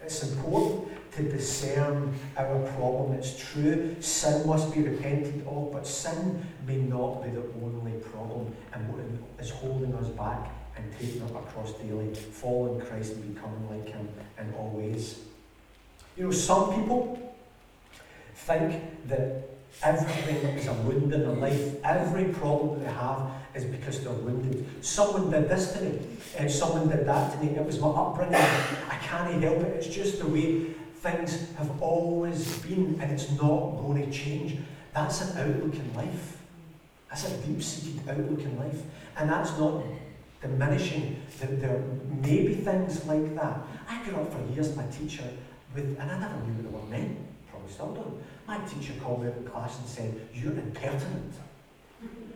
It's 0.03 0.23
important 0.23 1.13
to 1.13 1.23
discern 1.23 2.13
our 2.37 2.59
problem. 2.73 3.13
It's 3.13 3.39
true, 3.39 3.97
sin 4.01 4.47
must 4.47 4.75
be 4.75 4.83
repented 4.83 5.47
of, 5.47 5.73
but 5.73 5.87
sin 5.87 6.45
may 6.67 6.77
not 6.77 7.23
be 7.23 7.31
the 7.31 7.45
only 7.63 7.93
problem 8.01 8.55
and 8.73 8.89
what 8.89 9.01
is 9.41 9.51
holding 9.51 9.95
us 9.95 10.09
back 10.09 10.51
and 10.77 10.85
taking 10.99 11.23
up 11.23 11.35
our 11.35 11.43
cross 11.43 11.73
daily, 11.75 12.15
following 12.15 12.81
Christ 12.81 13.13
and 13.13 13.35
becoming 13.35 13.71
like 13.71 13.89
Him 13.89 14.09
in 14.39 14.53
all 14.55 14.71
ways. 14.71 15.21
You 16.17 16.25
know, 16.25 16.31
some 16.31 16.75
people 16.75 17.35
think 18.35 19.09
that 19.09 19.49
everything 19.83 20.37
is 20.59 20.67
a 20.67 20.73
wound 20.75 21.13
in 21.13 21.21
their 21.21 21.31
life, 21.31 21.77
every 21.85 22.25
problem 22.25 22.81
that 22.81 22.87
they 22.87 22.93
have 22.93 23.31
is 23.55 23.65
because 23.65 24.03
they're 24.03 24.13
wounded. 24.13 24.67
Someone 24.85 25.31
did 25.31 25.49
this 25.49 25.73
to 25.73 25.81
me, 25.81 25.99
eh, 26.37 26.43
and 26.43 26.51
someone 26.51 26.89
did 26.89 27.07
that 27.07 27.33
to 27.33 27.45
me. 27.45 27.57
It 27.57 27.65
was 27.65 27.79
my 27.79 27.89
upbringing. 27.89 28.35
I 28.35 28.97
can't 29.01 29.43
help 29.43 29.59
it. 29.59 29.77
It's 29.77 29.87
just 29.87 30.19
the 30.19 30.27
way 30.27 30.75
things 30.97 31.55
have 31.57 31.83
always 31.83 32.59
been, 32.59 32.99
and 33.01 33.13
it's 33.13 33.31
not 33.31 33.77
going 33.81 34.05
to 34.05 34.11
change. 34.11 34.59
That's 34.93 35.21
an 35.23 35.39
outlook 35.39 35.75
in 35.75 35.95
life. 35.95 36.39
That's 37.09 37.31
a 37.31 37.37
deep-seated 37.39 38.09
outlook 38.09 38.41
in 38.41 38.59
life. 38.59 38.81
And 39.17 39.31
that's 39.31 39.57
not 39.59 39.83
diminishing 40.41 41.23
that 41.41 41.61
there 41.61 41.83
may 42.23 42.47
be 42.47 42.55
things 42.55 43.05
like 43.07 43.35
that. 43.37 43.59
I 43.89 44.03
grew 44.05 44.17
up 44.17 44.33
for 44.33 44.53
years, 44.53 44.77
my 44.77 44.87
teacher, 44.87 45.25
with, 45.75 45.97
and 45.99 46.11
I 46.11 46.19
never 46.19 46.37
knew 46.45 46.55
what 46.55 46.91
they 46.91 46.97
were 46.97 47.03
meant, 47.03 47.19
probably 47.51 47.71
still 47.73 47.93
don't. 47.95 48.23
My 48.47 48.59
teacher 48.67 48.93
called 49.03 49.23
me 49.23 49.31
in 49.31 49.45
class 49.45 49.79
and 49.79 49.89
said, 49.89 50.29
you're 50.35 50.53
impertinent. 50.53 51.35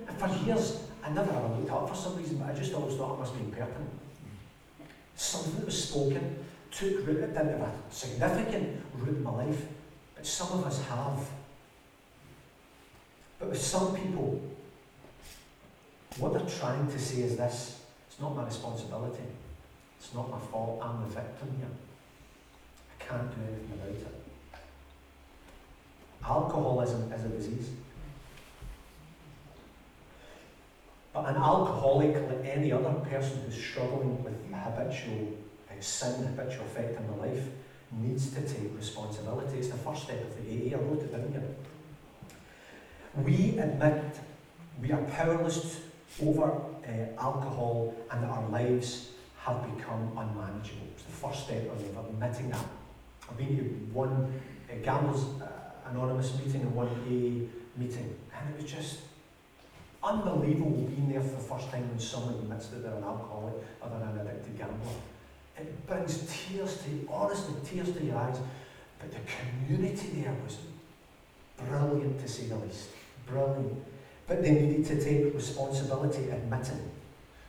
And 0.07 0.19
for 0.19 0.29
years, 0.47 0.85
I 1.09 1.13
never 1.13 1.31
ever 1.31 1.49
looked 1.49 1.71
up 1.71 1.89
for 1.89 1.95
some 1.95 2.17
reason, 2.19 2.37
but 2.37 2.51
I 2.51 2.53
just 2.53 2.75
always 2.75 2.95
thought 2.97 3.15
it 3.15 3.21
must 3.21 3.35
be 3.35 3.41
impertinent. 3.41 3.89
Something 5.17 5.55
that 5.55 5.65
was 5.65 5.85
spoken 5.89 6.45
took 6.71 7.07
root, 7.07 7.21
it 7.21 7.33
didn't 7.33 7.59
have 7.59 7.63
a 7.63 7.73
significant 7.89 8.85
root 8.95 9.17
in 9.17 9.23
my 9.23 9.31
life, 9.31 9.63
but 10.15 10.27
some 10.27 10.59
of 10.59 10.67
us 10.67 10.83
have. 10.83 11.27
But 13.39 13.49
with 13.49 13.61
some 13.61 13.95
people, 13.97 14.43
what 16.19 16.35
they're 16.35 16.59
trying 16.59 16.87
to 16.91 16.99
say 16.99 17.23
is 17.23 17.39
this 17.39 17.81
it's 18.07 18.21
not 18.21 18.37
my 18.37 18.45
responsibility, 18.45 19.25
it's 19.99 20.13
not 20.13 20.31
my 20.31 20.39
fault, 20.39 20.79
I'm 20.83 21.01
the 21.01 21.09
victim 21.09 21.57
here. 21.59 21.69
I 22.93 23.03
can't 23.03 23.31
do 23.31 23.41
anything 23.47 23.73
about 23.73 23.89
it. 23.89 24.07
Alcoholism 26.23 27.11
is 27.11 27.25
a 27.25 27.29
disease. 27.29 27.71
But 31.19 31.35
an 31.35 31.43
alcoholic, 31.43 32.15
like 32.15 32.45
any 32.45 32.71
other 32.71 32.93
person 33.11 33.43
who's 33.45 33.61
struggling 33.61 34.23
with 34.23 34.35
habitual 34.53 35.33
uh, 35.69 35.75
sin, 35.81 36.25
habitual 36.27 36.67
effect 36.67 36.97
in 36.97 37.07
their 37.09 37.17
life, 37.17 37.45
needs 37.91 38.31
to 38.35 38.41
take 38.43 38.77
responsibility. 38.77 39.59
It's 39.59 39.67
the 39.69 39.79
first 39.79 40.05
step 40.05 40.23
of 40.23 40.37
the 40.37 40.43
AA. 40.49 40.79
I 40.79 40.81
wrote 40.81 41.03
it 41.03 41.11
down 41.11 41.33
here. 41.33 41.43
We 43.17 43.59
admit 43.59 44.21
we 44.81 44.93
are 44.93 45.03
powerless 45.03 45.81
over 46.23 46.53
uh, 46.53 47.21
alcohol 47.21 47.97
and 48.13 48.23
that 48.23 48.31
our 48.31 48.49
lives 48.51 49.11
have 49.41 49.77
become 49.77 50.13
unmanageable. 50.17 50.87
It's 50.95 51.03
the 51.03 51.11
first 51.11 51.47
step 51.47 51.69
of 51.73 51.81
admitting 51.81 52.51
that. 52.51 52.65
I've 53.29 53.37
been 53.37 53.57
to 53.57 53.63
one 53.93 54.41
uh, 54.71 54.75
Gamblers 54.85 55.25
uh, 55.43 55.91
Anonymous 55.91 56.39
meeting 56.39 56.61
and 56.61 56.75
one 56.77 56.87
AA 56.87 57.49
meeting, 57.77 58.15
and 58.33 58.55
it 58.55 58.63
was 58.63 58.71
just 58.71 58.99
unbelievable 60.03 60.71
being 60.71 61.11
there 61.11 61.21
for 61.21 61.37
the 61.37 61.43
first 61.43 61.71
time 61.71 61.89
when 61.89 61.99
someone 61.99 62.35
admits 62.35 62.69
that 62.69 62.83
they're 62.83 62.95
an 62.95 63.05
alcoholic 63.05 63.55
or 63.81 63.89
they're 63.89 64.09
an 64.09 64.19
addicted 64.21 64.57
gambler. 64.59 64.93
It 65.57 65.87
brings 65.87 66.25
tears 66.31 66.83
to, 66.83 67.09
honestly, 67.11 67.55
tears 67.65 67.93
to 67.93 68.05
your 68.05 68.17
eyes. 68.17 68.39
But 68.99 69.13
the 69.13 69.19
community 69.67 70.23
there 70.23 70.35
was 70.45 70.59
brilliant 71.57 72.21
to 72.21 72.29
say 72.29 72.47
the 72.47 72.57
least. 72.57 72.89
Brilliant. 73.27 73.85
But 74.27 74.43
they 74.43 74.53
needed 74.53 74.87
to 74.87 75.03
take 75.03 75.35
responsibility, 75.35 76.31
admitting. 76.31 76.91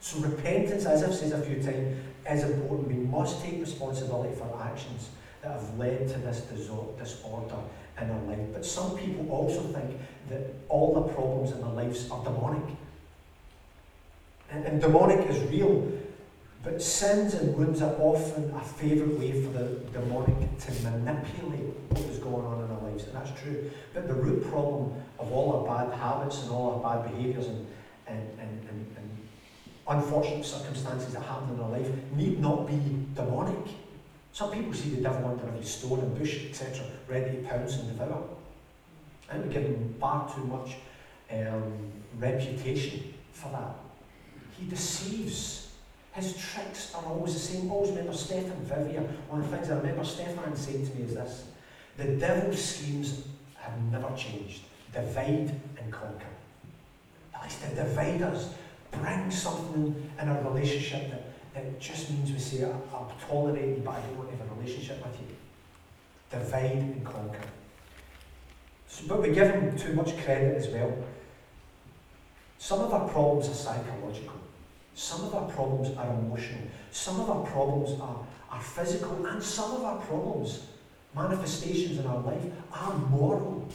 So 0.01 0.19
repentance, 0.19 0.85
as 0.85 1.03
I've 1.03 1.13
said 1.13 1.33
a 1.33 1.41
few 1.41 1.61
times, 1.61 1.97
is 2.29 2.43
important. 2.43 2.87
We 2.87 2.95
must 2.95 3.41
take 3.43 3.59
responsibility 3.59 4.33
for 4.35 4.59
actions 4.63 5.09
that 5.41 5.51
have 5.51 5.77
led 5.77 6.07
to 6.09 6.17
this 6.19 6.41
disorder 6.41 7.55
in 8.01 8.11
our 8.11 8.21
life. 8.23 8.47
But 8.53 8.65
some 8.65 8.97
people 8.97 9.29
also 9.31 9.61
think 9.61 9.99
that 10.29 10.53
all 10.69 10.93
the 10.93 11.13
problems 11.13 11.51
in 11.51 11.61
their 11.61 11.71
lives 11.71 12.09
are 12.11 12.23
demonic. 12.23 12.63
And, 14.51 14.65
and 14.65 14.81
demonic 14.81 15.29
is 15.29 15.39
real, 15.49 15.91
but 16.63 16.81
sins 16.81 17.33
and 17.35 17.55
wounds 17.55 17.81
are 17.81 17.95
often 17.99 18.51
a 18.55 18.61
favourite 18.61 19.17
way 19.17 19.41
for 19.41 19.49
the 19.49 19.65
demonic 19.93 20.57
to 20.59 20.71
manipulate 20.83 21.73
what 21.89 22.01
is 22.01 22.17
going 22.17 22.45
on 22.45 22.63
in 22.63 22.71
our 22.71 22.81
lives, 22.81 23.05
and 23.05 23.13
that's 23.13 23.31
true. 23.39 23.69
But 23.93 24.07
the 24.07 24.13
root 24.13 24.49
problem 24.49 24.93
of 25.19 25.31
all 25.31 25.67
our 25.67 25.85
bad 25.85 25.97
habits 25.97 26.43
and 26.43 26.51
all 26.51 26.81
our 26.83 26.97
bad 26.97 27.11
behaviours 27.11 27.47
and, 27.47 27.67
and, 28.07 28.21
and, 28.39 28.69
and, 28.69 28.97
and 28.97 29.17
unfortunate 29.87 30.45
circumstances 30.45 31.13
that 31.13 31.23
happen 31.23 31.53
in 31.53 31.59
our 31.59 31.69
life 31.69 31.87
need 32.15 32.39
not 32.39 32.67
be 32.67 32.79
demonic. 33.15 33.67
Some 34.39 34.51
people 34.51 34.73
see 34.73 34.91
the 34.91 35.01
devil 35.01 35.31
under 35.31 35.45
every 35.49 35.65
stone 35.65 35.99
and 35.99 36.17
bush, 36.17 36.45
etc., 36.45 36.85
ready 37.09 37.29
to 37.35 37.43
pounce 37.43 37.75
and 37.75 37.89
devour. 37.89 38.23
I 39.29 39.33
think 39.33 39.47
we 39.47 39.53
give 39.53 39.63
him 39.63 39.95
far 39.99 40.33
too 40.33 40.45
much 40.45 40.77
um, 41.29 41.91
reputation 42.17 43.15
for 43.33 43.51
that. 43.51 43.75
He 44.57 44.65
deceives. 44.65 45.71
His 46.13 46.37
tricks 46.37 46.95
are 46.95 47.03
always 47.03 47.33
the 47.33 47.39
same. 47.39 47.69
Always 47.69 47.89
remember 47.89 48.13
Stefan 48.13 48.55
Vivier. 48.63 49.05
One 49.27 49.41
of 49.41 49.51
the 49.51 49.57
things 49.57 49.71
I 49.71 49.75
remember 49.75 50.05
Stefan 50.05 50.55
saying 50.55 50.87
to 50.87 50.95
me 50.95 51.03
is 51.03 51.15
this 51.15 51.43
The 51.97 52.05
devil's 52.05 52.63
schemes 52.63 53.23
have 53.57 53.77
never 53.91 54.09
changed. 54.15 54.61
Divide 54.93 55.51
and 55.81 55.91
conquer. 55.91 56.31
At 57.35 57.43
least 57.43 57.61
the 57.61 57.75
dividers 57.75 58.51
bring 58.91 59.31
something 59.31 60.09
in 60.17 60.29
our 60.29 60.41
relationship 60.49 61.11
that 61.11 61.28
it 61.55 61.79
just 61.79 62.11
means 62.11 62.31
we 62.31 62.39
say, 62.39 62.63
I'll 62.63 63.11
tolerate 63.27 63.77
you, 63.77 63.81
but 63.83 63.95
I 63.95 64.01
don't 64.01 64.17
want 64.17 64.31
to 64.31 64.37
have 64.37 64.51
a 64.51 64.55
relationship 64.55 65.05
with 65.05 65.19
you. 65.19 65.35
Divide 66.29 66.71
and 66.71 67.05
conquer. 67.05 67.47
So, 68.87 69.05
but 69.07 69.21
we 69.21 69.31
give 69.31 69.51
him 69.51 69.77
too 69.77 69.93
much 69.93 70.17
credit 70.23 70.57
as 70.57 70.67
well. 70.67 70.93
Some 72.57 72.81
of 72.81 72.93
our 72.93 73.07
problems 73.07 73.49
are 73.49 73.53
psychological. 73.53 74.35
Some 74.93 75.25
of 75.25 75.35
our 75.35 75.49
problems 75.49 75.95
are 75.97 76.09
emotional. 76.09 76.61
Some 76.91 77.19
of 77.21 77.29
our 77.29 77.45
problems 77.45 77.99
are, 78.01 78.19
are 78.51 78.61
physical. 78.61 79.25
And 79.25 79.41
some 79.41 79.71
of 79.71 79.83
our 79.83 79.97
problems, 80.01 80.65
manifestations 81.15 81.99
in 81.99 82.05
our 82.05 82.21
life, 82.21 82.43
are 82.73 82.93
moral 82.95 83.67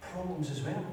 problems 0.00 0.50
as 0.50 0.62
well. 0.62 0.84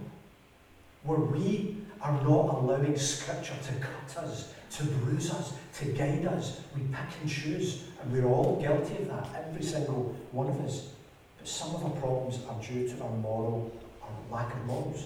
Where 1.03 1.19
we 1.19 1.77
are 2.01 2.13
not 2.21 2.55
allowing 2.55 2.97
Scripture 2.97 3.55
to 3.67 3.73
cut 3.79 4.23
us 4.23 4.53
to 4.71 4.83
bruise 4.83 5.31
us, 5.31 5.53
to 5.75 5.85
guide 5.85 6.25
us. 6.25 6.61
We 6.75 6.81
pick 6.83 7.21
and 7.21 7.29
choose, 7.29 7.83
and 8.01 8.11
we're 8.11 8.25
all 8.25 8.59
guilty 8.59 8.97
of 9.03 9.07
that, 9.09 9.27
every 9.47 9.63
single 9.63 10.15
one 10.31 10.47
of 10.47 10.59
us. 10.61 10.89
But 11.37 11.47
some 11.47 11.75
of 11.75 11.83
our 11.85 11.91
problems 11.91 12.39
are 12.49 12.61
due 12.61 12.87
to 12.87 13.03
our 13.03 13.11
moral, 13.17 13.71
our 14.01 14.09
lack 14.37 14.53
of 14.53 14.65
morals. 14.65 15.05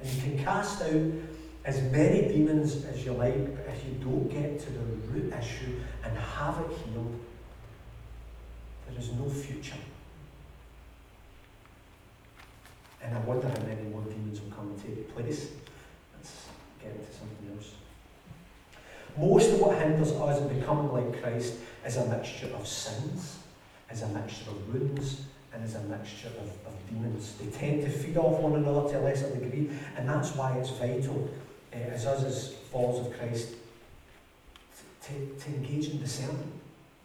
And 0.00 0.10
you 0.10 0.22
can 0.22 0.44
cast 0.44 0.82
out 0.82 1.12
as 1.64 1.80
many 1.92 2.28
demons 2.28 2.84
as 2.86 3.04
you 3.04 3.12
like, 3.12 3.56
but 3.56 3.66
if 3.74 3.84
you 3.86 3.92
don't 4.02 4.28
get 4.28 4.58
to 4.58 4.70
the 4.70 4.80
root 5.10 5.32
issue 5.32 5.80
and 6.04 6.16
have 6.16 6.58
it 6.58 6.76
healed, 6.78 7.20
there 8.88 8.98
is 8.98 9.12
no 9.12 9.28
future. 9.28 9.76
And 13.00 13.16
I 13.16 13.20
wonder 13.20 13.48
how 13.48 13.60
many 13.66 13.82
more 13.82 14.02
demons 14.02 14.40
will 14.40 14.50
come 14.50 14.68
and 14.70 14.82
take 14.82 15.14
place. 15.14 15.48
Let's 16.14 16.46
get 16.80 16.92
into 16.92 17.12
something 17.12 17.56
else. 17.56 17.74
Most 19.18 19.52
of 19.52 19.60
what 19.60 19.78
hinders 19.78 20.12
us 20.12 20.40
in 20.40 20.58
becoming 20.58 20.92
like 20.92 21.22
Christ 21.22 21.54
is 21.86 21.96
a 21.96 22.06
mixture 22.06 22.48
of 22.54 22.66
sins, 22.66 23.38
is 23.90 24.02
a 24.02 24.08
mixture 24.08 24.50
of 24.50 24.74
wounds, 24.74 25.22
and 25.52 25.62
is 25.64 25.74
a 25.74 25.82
mixture 25.82 26.28
of, 26.28 26.48
of 26.66 26.88
demons. 26.88 27.34
They 27.38 27.46
tend 27.46 27.82
to 27.82 27.90
feed 27.90 28.16
off 28.16 28.40
one 28.40 28.54
another 28.54 28.88
to 28.90 29.00
a 29.00 29.02
lesser 29.02 29.34
degree, 29.34 29.70
and 29.96 30.08
that's 30.08 30.34
why 30.34 30.56
it's 30.56 30.70
vital 30.70 31.30
uh, 31.72 31.76
as 31.76 32.06
us 32.06 32.24
as 32.24 32.54
followers 32.70 33.06
of 33.06 33.18
Christ 33.18 33.54
to, 35.04 35.36
to, 35.40 35.48
engage 35.48 35.88
in 35.88 36.00
discernment, 36.00 36.52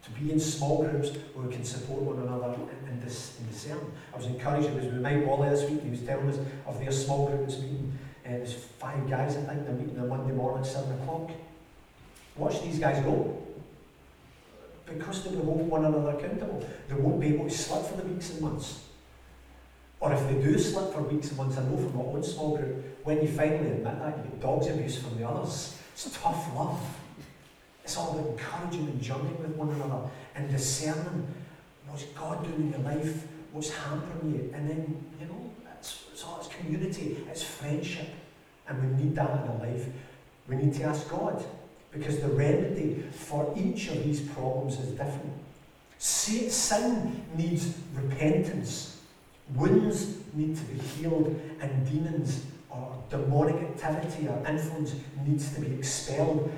to 0.03 0.11
be 0.11 0.31
in 0.31 0.39
small 0.39 0.83
groups 0.83 1.09
where 1.33 1.47
we 1.47 1.53
can 1.53 1.65
support 1.65 2.03
one 2.03 2.19
another 2.19 2.53
in, 2.53 2.89
in 2.89 3.01
this 3.01 3.37
in. 3.65 3.77
I 4.13 4.17
was 4.17 4.27
encouraged, 4.27 4.67
it 4.67 4.75
was 4.75 4.85
with 4.85 5.01
Mike 5.01 5.25
Wally 5.25 5.49
this 5.49 5.69
week, 5.69 5.83
he 5.83 5.89
was 5.89 6.01
telling 6.01 6.29
us 6.29 6.37
of 6.65 6.79
their 6.79 6.91
small 6.91 7.27
groups 7.27 7.57
meeting. 7.59 7.97
Uh, 8.25 8.29
there's 8.29 8.53
five 8.53 9.09
guys, 9.09 9.35
I 9.35 9.41
think, 9.41 9.65
they're 9.65 9.75
meeting 9.75 9.99
on 9.99 10.09
Monday 10.09 10.33
morning 10.33 10.59
at 10.59 10.67
7 10.67 11.01
o'clock. 11.01 11.31
Watch 12.37 12.61
these 12.61 12.79
guys 12.79 13.03
go. 13.03 13.43
Because 14.85 15.23
they 15.23 15.35
hold 15.35 15.67
one 15.67 15.85
another 15.85 16.11
accountable. 16.11 16.65
They 16.87 16.95
won't 16.95 17.19
be 17.19 17.27
able 17.27 17.45
to 17.45 17.51
slip 17.51 17.85
for 17.85 17.97
the 17.97 18.03
weeks 18.03 18.31
and 18.31 18.41
months. 18.41 18.85
Or 19.99 20.13
if 20.13 20.27
they 20.27 20.35
do 20.35 20.57
slip 20.59 20.93
for 20.93 21.01
weeks 21.01 21.29
and 21.29 21.37
months, 21.37 21.57
I 21.57 21.63
know 21.63 21.77
from 21.77 21.97
my 21.97 22.03
own 22.03 22.23
small 22.23 22.55
group, 22.55 23.03
when 23.03 23.21
you 23.21 23.27
finally 23.27 23.71
admit 23.71 23.83
that, 23.83 24.17
you 24.17 24.23
get 24.23 24.39
dog's 24.39 24.67
abuse 24.67 25.01
from 25.01 25.17
the 25.17 25.27
others. 25.27 25.77
It's 25.93 26.11
tough 26.21 26.55
love. 26.55 26.79
It's 27.83 27.97
all 27.97 28.19
about 28.19 28.31
encouraging 28.31 28.87
and 28.87 29.01
journeying 29.01 29.39
with 29.39 29.55
one 29.55 29.69
another 29.69 30.09
and 30.35 30.49
discerning 30.51 31.27
what's 31.87 32.03
God 32.03 32.43
doing 32.43 32.67
in 32.67 32.71
your 32.71 32.81
life, 32.81 33.25
what's 33.51 33.71
hampering 33.71 34.33
you. 34.33 34.53
And 34.53 34.69
then, 34.69 35.05
you 35.19 35.25
know, 35.25 35.51
it's, 35.77 36.03
it's 36.11 36.23
all 36.23 36.37
it's 36.39 36.53
community, 36.53 37.17
it's 37.29 37.43
friendship. 37.43 38.09
And 38.67 38.97
we 38.97 39.03
need 39.03 39.15
that 39.15 39.29
in 39.31 39.49
our 39.49 39.59
life. 39.59 39.87
We 40.47 40.57
need 40.57 40.73
to 40.75 40.83
ask 40.83 41.09
God, 41.09 41.43
because 41.91 42.19
the 42.19 42.27
remedy 42.27 43.03
for 43.11 43.53
each 43.57 43.87
of 43.89 44.03
these 44.03 44.21
problems 44.21 44.79
is 44.79 44.89
different. 44.91 45.33
Sin 45.97 47.23
needs 47.35 47.73
repentance, 47.95 49.01
wounds 49.55 50.17
need 50.33 50.55
to 50.55 50.63
be 50.63 50.79
healed, 50.79 51.39
and 51.61 51.89
demons 51.89 52.45
or 52.69 52.95
demonic 53.09 53.55
activity 53.55 54.27
or 54.27 54.37
influence 54.47 54.93
needs 55.25 55.53
to 55.55 55.61
be 55.61 55.75
expelled. 55.75 56.51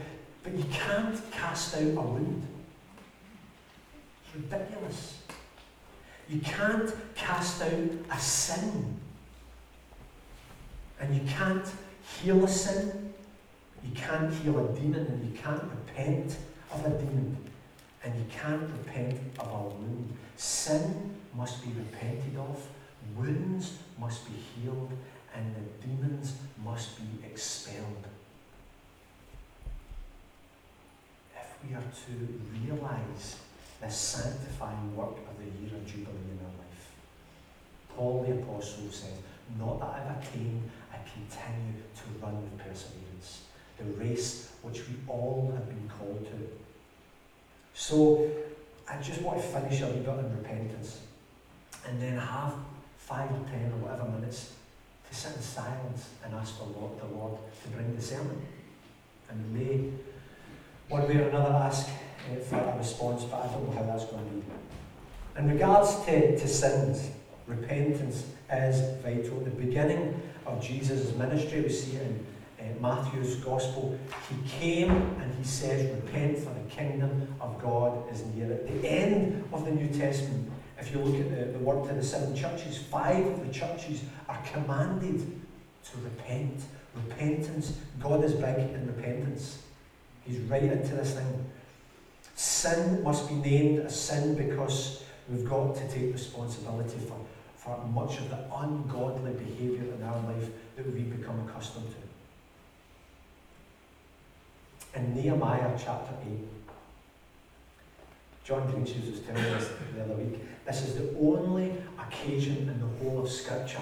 But 0.44 0.56
you 0.56 0.66
can't 0.72 1.32
cast 1.32 1.76
out 1.76 1.82
a 1.82 1.86
wound. 1.86 2.48
It's 4.26 4.36
ridiculous. 4.36 5.20
You 6.30 6.40
can't 6.42 6.94
cast 7.16 7.62
out 7.62 7.90
a 8.12 8.20
sin. 8.20 9.00
And 11.00 11.16
you 11.16 11.22
can't 11.28 11.66
heal 12.22 12.44
a 12.44 12.48
sin 12.48 13.09
you 13.84 13.92
can't 13.96 14.34
heal 14.34 14.60
a 14.60 14.80
demon 14.80 15.06
and 15.06 15.24
you 15.30 15.38
can't 15.40 15.64
repent 15.64 16.38
of 16.72 16.86
a 16.86 16.90
demon 16.90 17.38
and 18.04 18.16
you 18.16 18.26
can't 18.30 18.62
repent 18.62 19.20
of 19.40 19.48
a 19.48 19.76
wound. 19.76 20.14
Sin 20.38 21.16
must 21.36 21.64
be 21.64 21.72
repented 21.72 22.38
of, 22.38 22.66
wounds 23.16 23.78
must 24.00 24.26
be 24.26 24.34
healed, 24.34 24.92
and 25.36 25.56
the 25.56 25.88
demons 25.88 26.34
must 26.64 26.98
be 26.98 27.26
expelled. 27.26 28.08
If 31.36 31.48
we 31.68 31.76
are 31.76 31.82
to 31.82 32.66
realize 32.66 33.38
the 33.82 33.90
sanctifying 33.90 34.96
work 34.96 35.18
of 35.18 35.38
the 35.38 35.46
year 35.62 35.76
of 35.76 35.86
Jubilee 35.86 36.32
in 36.32 36.40
our 36.46 36.54
life, 36.58 36.92
Paul 37.96 38.24
the 38.24 38.34
Apostle 38.34 38.90
says, 38.92 39.12
not 39.58 39.80
that 39.80 39.90
I've 39.90 40.24
attained, 40.24 40.70
I 40.94 40.98
continue 40.98 41.82
to 41.96 42.26
run 42.26 42.42
with 42.42 42.58
perseverance. 42.58 43.42
The 43.80 43.86
race 44.04 44.52
which 44.62 44.88
we 44.88 44.96
all 45.08 45.52
have 45.56 45.68
been 45.68 45.90
called 45.98 46.26
to. 46.26 46.50
So, 47.74 48.30
I 48.90 49.02
just 49.02 49.22
want 49.22 49.40
to 49.40 49.48
finish 49.48 49.82
a 49.82 49.86
little 49.86 50.02
bit 50.02 50.10
on 50.10 50.38
repentance 50.38 51.02
and 51.88 52.02
then 52.02 52.18
have 52.18 52.54
five 52.98 53.32
or 53.32 53.46
ten 53.50 53.72
or 53.72 53.88
whatever 53.88 54.10
minutes 54.10 54.54
to 55.10 55.16
sit 55.16 55.36
in 55.36 55.42
silence 55.42 56.10
and 56.24 56.34
ask 56.36 56.58
the 56.58 56.66
Lord, 56.66 57.00
the 57.00 57.06
Lord 57.16 57.38
to 57.64 57.70
bring 57.70 57.96
discernment. 57.96 58.42
And 59.30 59.54
we 59.54 59.60
may, 59.60 59.90
one 60.88 61.08
way 61.08 61.18
or 61.18 61.30
another, 61.30 61.54
ask 61.54 61.88
uh, 61.88 62.40
for 62.42 62.58
a 62.58 62.78
response, 62.78 63.24
but 63.24 63.46
I 63.46 63.48
don't 63.48 63.66
know 63.66 63.76
how 63.76 63.84
that's 63.84 64.06
going 64.06 64.26
to 64.26 64.32
be. 64.32 64.44
In 65.38 65.52
regards 65.52 66.04
to, 66.06 66.38
to 66.38 66.48
sins, 66.48 67.10
repentance 67.48 68.26
is 68.52 69.02
vital. 69.02 69.40
The 69.40 69.52
beginning 69.52 70.22
of 70.46 70.62
Jesus' 70.62 71.16
ministry, 71.16 71.62
we 71.62 71.70
see 71.70 71.98
it 71.98 72.02
in 72.02 72.26
uh, 72.60 72.82
Matthew's 72.82 73.36
Gospel, 73.38 73.98
he 74.30 74.50
came 74.50 74.92
and 74.92 75.34
he 75.36 75.44
says, 75.44 75.94
Repent, 75.96 76.38
for 76.38 76.54
the 76.54 76.70
kingdom 76.70 77.34
of 77.40 77.62
God 77.62 78.12
is 78.12 78.26
near. 78.28 78.52
At 78.52 78.68
the 78.68 78.88
end 78.88 79.44
of 79.54 79.66
the 79.66 79.72
New 79.72 79.88
Testament, 79.88 80.52
if 80.80 80.92
you 80.92 81.00
look 81.00 81.20
at 81.20 81.30
the, 81.30 81.58
the 81.58 81.60
word 81.60 81.88
to 81.88 81.94
the 81.94 82.04
seven 82.04 82.36
churches, 82.36 82.78
five 82.78 83.26
of 83.26 83.46
the 83.46 83.54
churches 83.54 84.04
are 84.28 84.42
commanded 84.52 85.20
to 85.20 85.98
repent. 86.04 86.62
Repentance. 87.08 87.78
God 88.00 88.24
is 88.24 88.34
big 88.34 88.58
in 88.58 88.88
repentance. 88.88 89.62
He's 90.26 90.40
right 90.42 90.64
into 90.64 90.96
this 90.96 91.14
thing. 91.14 91.46
Sin 92.36 93.04
must 93.04 93.28
be 93.28 93.36
named 93.36 93.80
a 93.80 93.90
sin 93.90 94.36
because 94.36 95.04
we've 95.30 95.48
got 95.48 95.76
to 95.76 95.88
take 95.90 96.14
responsibility 96.14 96.98
for, 97.00 97.20
for 97.56 97.78
much 97.88 98.18
of 98.18 98.30
the 98.30 98.40
ungodly 98.56 99.34
behaviour 99.34 99.94
in 99.94 100.04
our 100.04 100.22
life 100.24 100.50
that 100.76 100.92
we've 100.94 101.18
become 101.18 101.48
accustomed 101.48 101.90
to 101.90 102.09
in 105.00 105.16
Nehemiah 105.16 105.72
chapter 105.78 106.14
8. 106.26 106.32
John 108.44 108.68
Greenshoes 108.72 109.12
was 109.12 109.20
telling 109.22 109.46
us 109.46 109.70
the 109.96 110.04
other 110.04 110.14
week, 110.16 110.40
this 110.66 110.82
is 110.84 110.96
the 110.96 111.16
only 111.20 111.74
occasion 112.00 112.58
in 112.58 112.80
the 112.80 112.88
whole 112.98 113.24
of 113.24 113.30
Scripture 113.30 113.82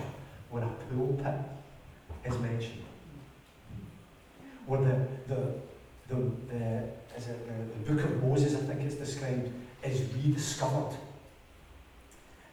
when 0.49 0.63
a 0.63 0.69
pulpit 0.89 1.35
is 2.25 2.37
mentioned. 2.39 2.83
Where 4.65 4.81
the, 4.81 5.07
the, 5.27 5.53
the, 6.09 6.15
the, 6.49 6.83
is 7.17 7.27
it 7.29 7.47
the, 7.47 7.91
the 7.91 7.93
book 7.93 8.05
of 8.05 8.23
Moses, 8.23 8.55
I 8.55 8.59
think 8.65 8.81
it's 8.81 8.95
described, 8.95 9.49
is 9.83 10.01
rediscovered. 10.13 10.97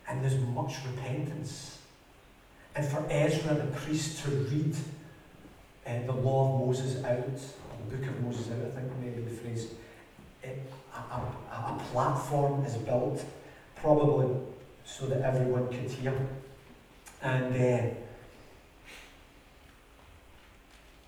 And 0.09 0.23
there's 0.23 0.39
much 0.39 0.77
repentance. 0.87 1.79
And 2.77 2.87
for 2.87 3.05
Ezra 3.11 3.55
the 3.55 3.65
priest 3.79 4.23
to 4.25 4.31
read 4.31 4.77
uh, 5.87 6.07
the 6.07 6.13
law 6.13 6.55
of 6.55 6.67
Moses 6.67 7.05
out, 7.05 7.41
book 7.85 8.07
of 8.07 8.21
Moses 8.23 8.51
out, 8.51 8.73
I 8.77 8.81
think 8.81 8.93
maybe 9.01 9.23
the 9.23 9.31
phrase, 9.31 9.69
it, 10.43 10.63
a, 10.95 10.99
a, 10.99 11.19
a, 11.53 11.83
platform 11.93 12.65
is 12.65 12.75
built, 12.75 13.25
probably 13.77 14.37
so 14.85 15.07
that 15.07 15.23
everyone 15.23 15.69
could 15.69 15.91
hear. 15.91 16.15
And 17.23 17.55
uh, 17.55 17.95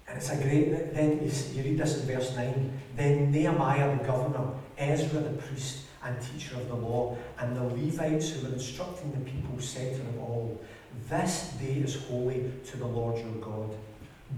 and 0.09 0.19
it's 0.19 0.31
a 0.31 0.37
great, 0.37 0.95
then 0.95 1.21
you, 1.23 1.33
you 1.55 1.63
read 1.63 1.79
this 1.79 2.01
in 2.01 2.07
verse 2.07 2.35
9. 2.37 2.81
Then 2.97 3.33
Nehemiah 3.33 3.99
the 3.99 4.05
governor, 4.05 4.53
Ezra 4.79 5.21
the 5.21 5.31
priest 5.31 5.81
and 6.05 6.17
teacher 6.23 6.55
of 6.57 6.69
the 6.69 6.77
law, 6.77 7.17
and 7.39 7.57
the 7.57 7.65
Levites 7.65 8.31
who 8.31 8.47
were 8.47 8.55
instructing 8.55 9.11
the 9.13 9.31
people 9.31 9.61
said 9.61 9.97
to 9.97 9.99
them 9.99 10.19
all, 10.21 10.61
This 11.09 11.55
day 11.61 11.83
is 11.85 12.05
holy 12.05 12.53
to 12.67 12.77
the 12.77 12.87
Lord 12.87 13.19
your 13.19 13.35
God. 13.43 13.75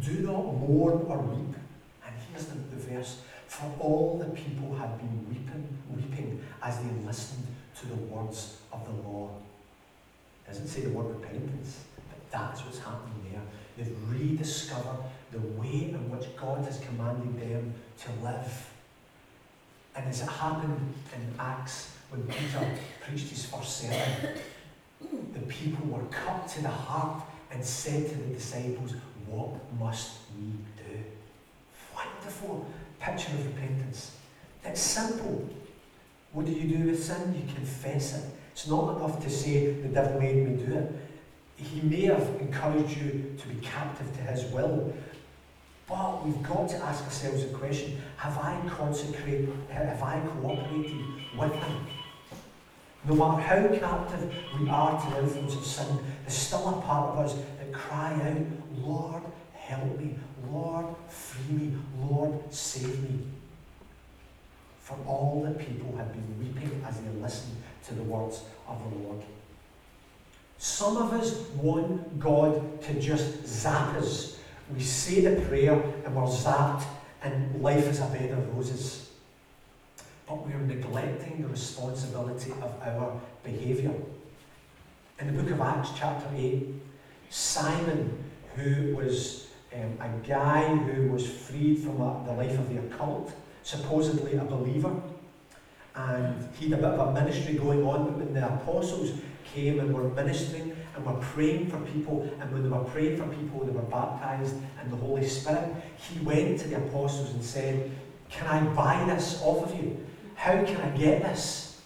Do 0.03 0.20
not 0.20 0.42
mourn 0.57 1.05
or 1.07 1.18
weep 1.18 1.55
here's 2.38 2.51
the, 2.51 2.59
the 2.74 2.94
verse. 2.94 3.22
For 3.46 3.72
all 3.81 4.18
the 4.18 4.31
people 4.31 4.74
had 4.77 4.98
been 4.98 5.27
weeping, 5.29 5.79
weeping 5.94 6.42
as 6.62 6.79
they 6.79 6.90
listened 7.07 7.46
to 7.81 7.87
the 7.87 7.94
words 7.94 8.59
of 8.72 8.85
the 8.85 9.09
law. 9.09 9.31
It 10.44 10.51
doesn't 10.51 10.68
say 10.68 10.83
the 10.83 10.90
word 10.90 11.20
repentance, 11.20 11.85
but 11.96 12.31
that's 12.31 12.64
what's 12.64 12.79
happening 12.79 13.33
there. 13.33 13.40
They've 13.77 13.96
rediscovered 14.11 14.98
the 15.33 15.40
way 15.40 15.90
in 15.90 16.11
which 16.11 16.37
God 16.37 16.64
has 16.64 16.81
commanded 16.81 17.40
them 17.40 17.74
to 18.03 18.24
live. 18.24 18.70
And 19.96 20.09
as 20.09 20.22
it 20.22 20.29
happened 20.29 20.94
in 21.14 21.35
Acts 21.38 21.94
when 22.11 22.22
Peter 22.27 22.70
preached 23.01 23.29
his 23.29 23.46
first 23.46 23.79
sermon, 23.79 24.38
the 25.33 25.40
people 25.40 25.87
were 25.87 26.05
cut 26.07 26.48
to 26.48 26.62
the 26.62 26.68
heart 26.68 27.22
and 27.51 27.64
said 27.64 28.09
to 28.09 28.14
the 28.14 28.35
disciples, 28.35 28.94
What 29.27 29.51
must 29.79 30.18
we 30.38 30.53
picture 33.00 33.32
of 33.32 33.46
repentance. 33.46 34.16
It's 34.64 34.80
simple. 34.80 35.48
What 36.32 36.46
do 36.46 36.52
you 36.52 36.76
do 36.76 36.90
with 36.90 37.02
sin? 37.02 37.34
You 37.34 37.54
confess 37.54 38.18
it. 38.18 38.24
It's 38.52 38.66
not 38.66 38.96
enough 38.96 39.22
to 39.22 39.30
say, 39.30 39.72
the 39.72 39.88
devil 39.88 40.20
made 40.20 40.36
me 40.36 40.64
do 40.64 40.74
it. 40.74 40.92
He 41.56 41.80
may 41.80 42.02
have 42.02 42.26
encouraged 42.40 42.96
you 42.96 43.36
to 43.38 43.48
be 43.48 43.60
captive 43.60 44.12
to 44.16 44.22
his 44.22 44.44
will. 44.52 44.92
But 45.88 46.24
we've 46.24 46.42
got 46.42 46.68
to 46.68 46.76
ask 46.76 47.04
ourselves 47.04 47.44
the 47.44 47.56
question, 47.56 48.00
have 48.18 48.36
I 48.36 48.60
consecrated, 48.68 49.50
have 49.70 50.02
I 50.02 50.20
cooperated 50.20 51.00
with 51.38 51.52
him? 51.54 51.86
No 53.08 53.14
matter 53.14 53.40
how 53.40 53.78
captive 53.78 54.34
we 54.60 54.68
are 54.68 55.00
to 55.00 55.10
the 55.10 55.22
influence 55.22 55.54
of 55.54 55.64
sin, 55.64 55.98
there's 56.22 56.36
still 56.36 56.68
a 56.68 56.82
part 56.82 57.10
of 57.10 57.18
us 57.24 57.34
that 57.58 57.72
cry 57.72 58.12
out, 58.12 58.86
Lord, 58.86 59.22
help 59.68 59.98
me. 59.98 60.14
Lord, 60.50 60.87
free 61.09 61.54
me. 61.54 61.72
Lord, 62.00 62.52
save 62.52 63.02
me. 63.02 63.20
For 64.81 64.96
all 65.07 65.46
the 65.46 65.62
people 65.62 65.94
had 65.98 66.11
been 66.12 66.38
weeping 66.38 66.83
as 66.87 66.98
they 66.98 67.11
listened 67.20 67.57
to 67.87 67.94
the 67.94 68.02
words 68.02 68.42
of 68.66 68.83
the 68.83 68.98
Lord. 68.98 69.20
Some 70.57 70.96
of 70.96 71.12
us 71.12 71.38
want 71.57 72.18
God 72.18 72.81
to 72.83 72.94
just 72.98 73.46
zap 73.46 73.94
us. 73.96 74.38
We 74.74 74.81
say 74.81 75.20
the 75.20 75.40
prayer 75.42 75.74
and 76.04 76.16
we're 76.16 76.22
zapped, 76.22 76.85
and 77.22 77.62
life 77.62 77.87
is 77.87 78.00
a 78.00 78.07
bed 78.07 78.31
of 78.31 78.57
roses. 78.57 79.11
But 80.26 80.46
we're 80.46 80.59
neglecting 80.59 81.42
the 81.42 81.48
responsibility 81.48 82.52
of 82.52 82.74
our 82.83 83.20
behaviour. 83.44 83.92
In 85.20 85.26
the 85.26 85.42
book 85.42 85.52
of 85.52 85.61
Acts, 85.61 85.90
chapter 85.96 86.26
8, 86.35 86.66
Simon, 87.28 88.24
who 88.54 88.96
was 88.96 89.47
um, 89.74 89.98
a 90.00 90.26
guy 90.26 90.74
who 90.74 91.11
was 91.12 91.28
freed 91.28 91.78
from 91.78 92.00
a, 92.00 92.24
the 92.26 92.33
life 92.33 92.59
of 92.59 92.68
the 92.68 92.78
occult, 92.78 93.33
supposedly 93.62 94.35
a 94.35 94.44
believer. 94.44 94.94
And 95.94 96.48
he 96.59 96.70
had 96.70 96.78
a 96.78 96.83
bit 96.83 96.98
of 96.98 97.09
a 97.09 97.12
ministry 97.12 97.54
going 97.54 97.85
on, 97.85 98.18
when 98.18 98.33
the 98.33 98.46
apostles 98.46 99.12
came 99.52 99.81
and 99.81 99.92
were 99.92 100.09
ministering 100.11 100.76
and 100.94 101.04
were 101.04 101.20
praying 101.20 101.68
for 101.68 101.78
people, 101.81 102.28
and 102.40 102.52
when 102.52 102.62
they 102.62 102.68
were 102.68 102.85
praying 102.85 103.16
for 103.16 103.26
people, 103.26 103.64
they 103.64 103.72
were 103.72 103.83
baptized 103.83 104.54
in 104.83 104.90
the 104.90 104.96
Holy 104.96 105.26
Spirit, 105.26 105.74
he 105.96 106.20
went 106.20 106.59
to 106.61 106.68
the 106.68 106.76
apostles 106.76 107.31
and 107.31 107.42
said, 107.42 107.90
Can 108.31 108.46
I 108.46 108.61
buy 108.74 109.04
this 109.04 109.42
off 109.42 109.70
of 109.70 109.76
you? 109.76 110.07
How 110.35 110.64
can 110.64 110.76
I 110.76 110.96
get 110.96 111.22
this? 111.22 111.81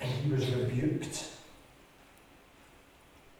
And 0.00 0.10
he 0.10 0.30
was 0.30 0.48
rebuked. 0.48 1.28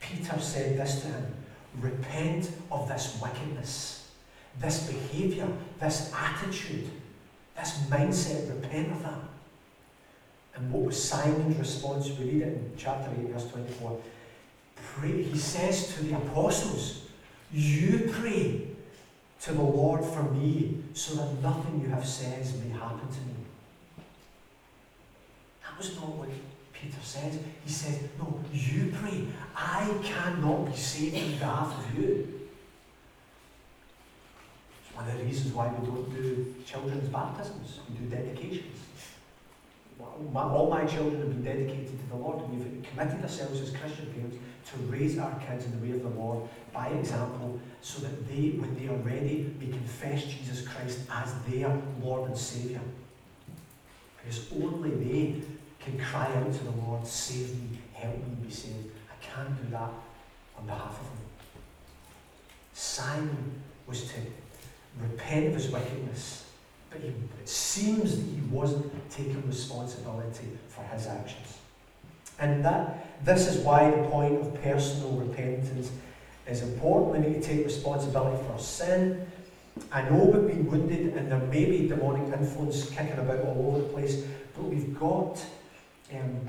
Peter 0.00 0.38
said 0.40 0.76
this 0.76 1.02
to 1.02 1.06
him 1.08 1.41
Repent 1.80 2.50
of 2.70 2.88
this 2.88 3.18
wickedness, 3.20 4.10
this 4.60 4.90
behaviour, 4.90 5.48
this 5.80 6.12
attitude, 6.14 6.90
this 7.56 7.78
mindset. 7.88 8.48
Repent 8.62 8.92
of 8.92 9.02
that. 9.02 9.20
And 10.54 10.70
what 10.70 10.82
was 10.84 11.02
Simon's 11.02 11.58
response? 11.58 12.08
We 12.18 12.26
read 12.26 12.42
it 12.42 12.48
in 12.48 12.72
chapter 12.76 13.10
8, 13.18 13.28
verse 13.30 13.50
24. 13.50 14.00
Pray, 14.76 15.22
he 15.22 15.38
says 15.38 15.94
to 15.94 16.04
the 16.04 16.16
apostles, 16.16 17.06
You 17.50 18.10
pray 18.12 18.68
to 19.42 19.52
the 19.52 19.62
Lord 19.62 20.04
for 20.04 20.22
me, 20.24 20.82
so 20.92 21.14
that 21.14 21.42
nothing 21.42 21.80
you 21.80 21.88
have 21.88 22.06
said 22.06 22.44
may 22.62 22.70
happen 22.78 23.08
to 23.08 23.20
me. 23.20 23.34
That 25.62 25.78
was 25.78 25.96
not 25.96 26.08
what 26.08 26.28
Peter 26.82 27.00
says. 27.02 27.38
He 27.64 27.70
says, 27.70 28.00
No, 28.18 28.40
you 28.52 28.92
pray. 28.92 29.24
I 29.54 29.88
cannot 30.02 30.66
be 30.66 30.76
saved 30.76 31.16
on 31.16 31.38
behalf 31.38 31.78
of 31.78 31.98
you. 31.98 32.40
It's 34.84 34.96
one 34.96 35.08
of 35.08 35.16
the 35.16 35.24
reasons 35.24 35.54
why 35.54 35.68
we 35.68 35.86
don't 35.86 36.12
do 36.12 36.54
children's 36.66 37.08
baptisms, 37.08 37.80
we 37.88 38.04
do 38.04 38.14
dedications. 38.14 38.78
All 40.34 40.68
my 40.68 40.84
children 40.84 41.20
have 41.20 41.28
been 41.30 41.44
dedicated 41.44 41.98
to 42.00 42.06
the 42.08 42.16
Lord. 42.16 42.42
and 42.42 42.58
We've 42.58 42.82
committed 42.82 43.22
ourselves 43.22 43.60
as 43.60 43.70
Christian 43.70 44.06
parents 44.12 44.36
to 44.72 44.76
raise 44.88 45.18
our 45.18 45.32
kids 45.38 45.66
in 45.66 45.72
the 45.72 45.86
way 45.86 45.94
of 45.94 46.02
the 46.02 46.20
Lord 46.20 46.48
by 46.72 46.88
example 46.88 47.60
so 47.80 48.02
that 48.02 48.28
they, 48.28 48.50
when 48.50 48.76
they 48.76 48.88
are 48.88 48.96
ready, 48.96 49.54
may 49.60 49.66
confess 49.66 50.24
Jesus 50.24 50.66
Christ 50.66 51.00
as 51.10 51.34
their 51.48 51.80
Lord 52.02 52.28
and 52.30 52.36
Saviour. 52.38 52.80
Because 54.16 54.50
only 54.52 54.90
they 54.90 55.42
can 55.84 55.98
cry 55.98 56.26
out 56.26 56.52
to 56.52 56.64
the 56.64 56.70
Lord, 56.70 57.06
save 57.06 57.54
me, 57.54 57.78
help 57.94 58.16
me 58.16 58.46
be 58.46 58.50
saved. 58.50 58.90
I 59.10 59.24
can't 59.24 59.62
do 59.62 59.70
that 59.70 59.90
on 60.58 60.66
behalf 60.66 61.00
of 61.00 61.06
them. 61.06 61.18
Simon 62.72 63.62
was 63.86 64.04
to 64.08 64.14
repent 65.00 65.48
of 65.48 65.54
his 65.54 65.70
wickedness, 65.70 66.46
but 66.90 67.00
he, 67.00 67.08
it 67.08 67.48
seems 67.48 68.16
that 68.16 68.22
he 68.22 68.40
wasn't 68.50 69.10
taking 69.10 69.46
responsibility 69.46 70.48
for 70.68 70.82
his 70.84 71.06
actions. 71.06 71.58
And 72.38 72.64
that 72.64 73.24
this 73.24 73.46
is 73.46 73.58
why 73.64 73.90
the 73.90 74.08
point 74.08 74.40
of 74.40 74.62
personal 74.62 75.12
repentance 75.12 75.90
is 76.46 76.62
important. 76.62 77.12
We 77.12 77.30
need 77.30 77.42
to 77.42 77.48
take 77.48 77.64
responsibility 77.64 78.42
for 78.46 78.58
sin. 78.58 79.26
I 79.90 80.02
know 80.02 80.24
we've 80.24 80.46
been 80.46 80.70
wounded 80.70 81.14
and 81.14 81.30
there 81.30 81.38
may 81.38 81.64
be 81.64 81.88
demonic 81.88 82.32
influence 82.32 82.90
kicking 82.90 83.18
about 83.18 83.40
all 83.40 83.68
over 83.68 83.78
the 83.78 83.88
place, 83.88 84.22
but 84.54 84.64
we've 84.64 84.98
got 84.98 85.42
um, 86.14 86.48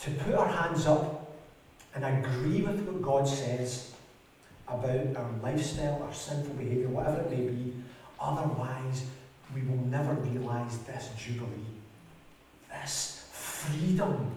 to 0.00 0.10
put 0.10 0.34
our 0.34 0.48
hands 0.48 0.86
up 0.86 1.32
and 1.94 2.04
agree 2.04 2.62
with 2.62 2.80
what 2.82 3.02
God 3.02 3.26
says 3.28 3.94
about 4.68 5.16
our 5.16 5.30
lifestyle, 5.42 6.02
our 6.02 6.12
sinful 6.12 6.54
behaviour, 6.54 6.88
whatever 6.88 7.20
it 7.20 7.30
may 7.30 7.46
be. 7.46 7.74
Otherwise, 8.20 9.06
we 9.54 9.62
will 9.62 9.84
never 9.86 10.12
realise 10.14 10.76
this 10.78 11.10
jubilee, 11.16 11.48
this 12.70 13.28
freedom 13.32 14.34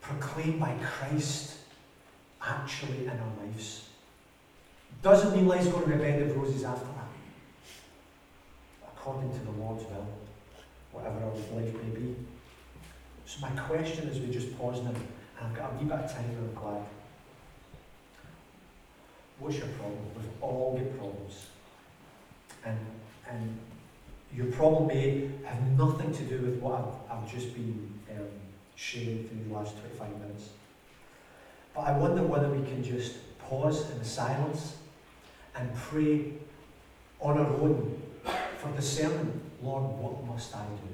proclaimed 0.00 0.60
by 0.60 0.76
Christ 0.82 1.56
actually 2.44 3.06
in 3.06 3.10
our 3.10 3.46
lives. 3.46 3.88
Doesn't 5.00 5.34
mean 5.34 5.46
life's 5.46 5.68
going 5.68 5.84
to 5.84 5.88
be 5.88 5.94
a 5.94 5.98
bed 5.98 6.22
of 6.22 6.36
roses 6.36 6.64
after 6.64 6.86
that. 6.86 7.08
According 8.88 9.32
to 9.32 9.44
the 9.44 9.50
Lord's 9.52 9.84
will, 9.84 10.06
whatever 10.92 11.24
our 11.24 11.32
life 11.32 11.74
may 11.74 12.00
be. 12.00 12.16
So 13.32 13.40
my 13.40 13.50
question 13.62 14.10
as 14.10 14.20
we 14.20 14.30
just 14.30 14.58
pause 14.58 14.82
now, 14.82 14.90
and 14.90 14.98
I've 15.40 15.54
got 15.54 15.72
a 15.72 15.78
wee 15.78 15.84
bit 15.84 16.00
of 16.00 16.12
time 16.12 16.26
and 16.26 16.54
I'm. 16.54 16.84
What's 19.38 19.56
your 19.56 19.68
problem? 19.68 20.00
We've 20.14 20.42
all 20.42 20.76
got 20.76 20.98
problems. 20.98 21.46
And, 22.66 22.78
and 23.30 23.58
your 24.36 24.52
problem 24.52 24.86
may 24.86 25.30
have 25.46 25.66
nothing 25.78 26.12
to 26.12 26.22
do 26.24 26.42
with 26.44 26.58
what 26.58 26.74
I've, 27.10 27.16
I've 27.16 27.32
just 27.32 27.54
been 27.54 27.98
um, 28.10 28.26
sharing 28.74 29.26
through 29.26 29.44
the 29.48 29.54
last 29.54 29.78
25 29.78 30.20
minutes. 30.20 30.50
But 31.74 31.80
I 31.82 31.96
wonder 31.96 32.22
whether 32.24 32.50
we 32.50 32.62
can 32.66 32.84
just 32.84 33.16
pause 33.38 33.90
in 33.92 33.98
the 33.98 34.04
silence 34.04 34.76
and 35.56 35.74
pray 35.74 36.34
on 37.18 37.38
our 37.38 37.46
own 37.46 37.98
for 38.58 38.70
discernment. 38.72 39.40
Lord, 39.62 39.84
what 39.84 40.22
must 40.26 40.54
I 40.54 40.66
do? 40.66 40.91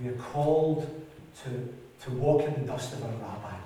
We 0.00 0.08
are 0.08 0.14
called 0.14 0.88
to, 1.44 1.74
to 2.04 2.10
walk 2.12 2.42
in 2.42 2.54
the 2.54 2.60
dust 2.60 2.94
of 2.94 3.04
our 3.04 3.10
rabbi. 3.10 3.56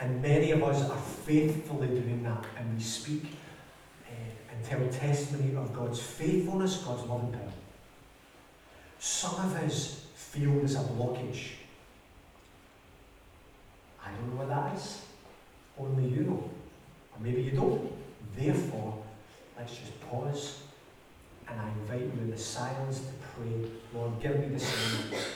And 0.00 0.22
many 0.22 0.52
of 0.52 0.62
us 0.62 0.88
are 0.88 0.96
faithfully 0.96 1.88
doing 1.88 2.22
that, 2.22 2.44
and 2.56 2.76
we 2.76 2.82
speak 2.82 3.24
uh, 4.06 4.52
and 4.52 4.64
tell 4.64 4.86
testimony 4.88 5.56
of 5.56 5.74
God's 5.74 6.00
faithfulness, 6.00 6.76
God's 6.78 7.02
love 7.08 7.24
and 7.24 7.32
power. 7.32 7.52
Some 8.98 9.34
of 9.34 9.56
us 9.56 10.06
feel 10.14 10.52
there's 10.54 10.76
a 10.76 10.80
blockage. 10.80 11.52
I 14.04 14.10
don't 14.10 14.30
know 14.30 14.44
what 14.44 14.48
that 14.48 14.76
is. 14.76 15.02
Only 15.78 16.08
you 16.08 16.22
know. 16.22 16.50
Or 17.12 17.20
maybe 17.20 17.42
you 17.42 17.52
don't. 17.52 17.92
Therefore, 18.36 19.02
let's 19.56 19.76
just 19.76 20.00
pause 20.08 20.62
and 21.50 21.60
I 21.60 21.68
invite 21.68 22.00
you 22.00 22.20
in 22.22 22.30
the 22.30 22.38
silence 22.38 23.00
to 23.00 23.12
pray, 23.34 23.70
Lord, 23.94 24.20
give 24.20 24.38
me 24.38 24.46
the 24.48 24.54
discernment. 24.54 25.26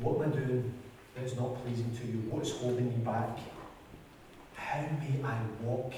What 0.00 0.22
am 0.22 0.32
I 0.32 0.36
doing 0.36 0.74
that 1.14 1.24
is 1.24 1.36
not 1.36 1.62
pleasing 1.62 1.90
to 2.00 2.06
you? 2.06 2.18
What 2.30 2.42
is 2.42 2.52
holding 2.52 2.88
me 2.88 3.04
back? 3.04 3.38
How 4.54 4.80
may 5.00 5.22
I 5.22 5.38
walk 5.62 5.92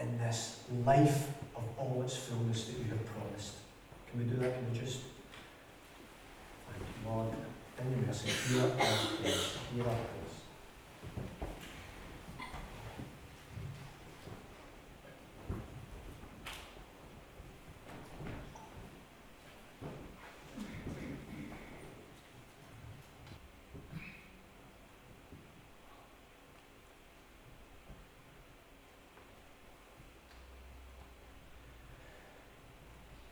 in 0.00 0.18
this 0.18 0.60
life 0.84 1.28
of 1.56 1.64
all 1.78 2.02
its 2.04 2.16
fullness 2.16 2.64
that 2.66 2.78
you 2.78 2.84
have 2.84 3.04
promised? 3.06 3.54
Can 4.10 4.20
we 4.20 4.24
do 4.26 4.36
that? 4.40 4.54
Can 4.54 4.72
we 4.72 4.78
just? 4.78 5.00
Thank 6.70 6.82
you, 6.82 7.10
Lord. 7.10 7.28
In 7.80 7.90
your 7.90 8.06
mercy, 8.06 8.28
hear 8.28 8.62
our 8.62 8.68
prayers. 8.70 9.56
Hear 9.74 9.84
our 9.84 9.90
prayers. 9.90 10.34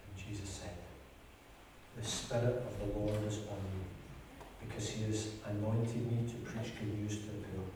And 0.09 0.25
Jesus 0.27 0.49
said, 0.49 0.71
The 1.97 2.05
Spirit 2.33 2.65
of 2.65 2.79
the 2.79 2.99
Lord 2.99 3.23
is 3.27 3.41
on 3.41 3.61
me, 3.61 3.85
because 4.65 4.89
he 4.89 5.05
has 5.05 5.33
anointed 5.51 6.11
me 6.11 6.27
to 6.27 6.37
preach 6.37 6.73
good 6.81 6.99
news 6.99 7.19
to 7.19 7.27
the 7.27 7.45
poor. 7.45 7.67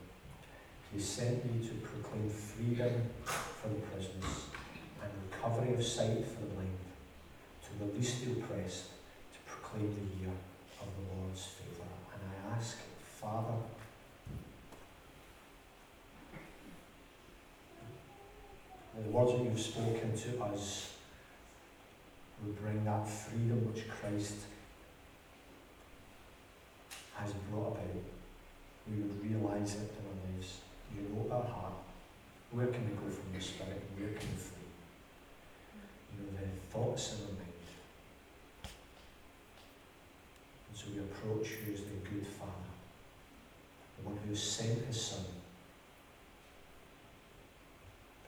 He 0.94 0.98
sent 0.98 1.44
me 1.44 1.68
to 1.68 1.74
proclaim 1.74 2.30
freedom 2.30 3.02
for 3.22 3.68
the 3.68 3.74
prisoners 3.74 4.48
and 5.02 5.12
recovery 5.30 5.74
of 5.74 5.84
sight 5.84 6.24
for 6.24 6.40
the 6.40 6.46
blind, 6.54 6.70
to 7.64 7.84
release 7.84 8.20
the 8.20 8.32
oppressed, 8.32 8.84
to 9.34 9.38
proclaim 9.44 9.94
the 9.94 10.24
year 10.24 10.32
of 10.80 10.88
the 10.96 11.14
Lord's 11.14 11.44
favour. 11.44 11.90
And 12.14 12.22
I 12.24 12.56
ask, 12.56 12.78
Father, 13.20 13.58
the 18.94 19.10
words 19.10 19.32
that 19.32 19.44
you've 19.44 19.60
spoken 19.60 20.16
to 20.16 20.44
us 20.44 20.95
would 22.44 22.60
bring 22.60 22.84
that 22.84 23.08
freedom 23.08 23.72
which 23.72 23.88
Christ 23.88 24.36
has 27.14 27.32
brought 27.50 27.72
about. 27.72 28.04
We 28.88 29.02
would 29.02 29.22
realise 29.22 29.74
it 29.74 29.90
in 29.98 30.04
our 30.06 30.36
lives. 30.36 30.60
You 30.94 31.02
know 31.08 31.34
our 31.34 31.42
heart. 31.42 31.72
Where 32.52 32.66
can 32.66 32.84
we 32.84 32.94
go 32.94 33.08
from 33.08 33.32
the 33.34 33.40
Spirit? 33.40 33.82
Where 33.98 34.08
can 34.08 34.28
we 34.28 34.36
flee? 34.36 34.70
You 36.12 36.24
know 36.24 36.30
the 36.38 36.72
thoughts 36.72 37.14
in 37.14 37.24
our 37.24 37.32
mind. 37.32 37.46
And 40.68 40.78
so 40.78 40.84
we 40.94 41.00
approach 41.00 41.50
you 41.66 41.74
as 41.74 41.80
the 41.80 42.08
good 42.08 42.26
Father, 42.26 42.70
the 43.98 44.08
one 44.08 44.18
who 44.28 44.34
sent 44.34 44.86
his 44.86 45.00
Son 45.00 45.24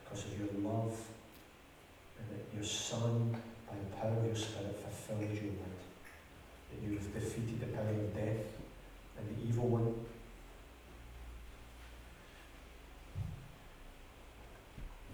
because 0.02 0.24
of 0.24 0.38
your 0.38 0.48
love 0.70 0.96
and 2.18 2.30
that 2.30 2.54
your 2.54 2.64
Son 2.64 3.36
by 3.68 3.76
the 3.76 3.96
power 3.96 4.16
of 4.18 4.26
your 4.26 4.34
Spirit, 4.34 4.76
fulfills 4.80 5.42
your 5.42 5.52
word. 5.52 5.80
That 6.70 6.82
you 6.82 6.96
have 6.96 7.12
defeated 7.12 7.60
the 7.60 7.66
power 7.76 7.90
of 7.90 8.14
death 8.14 8.44
and 9.18 9.24
the 9.28 9.48
evil 9.48 9.68
one. 9.68 9.94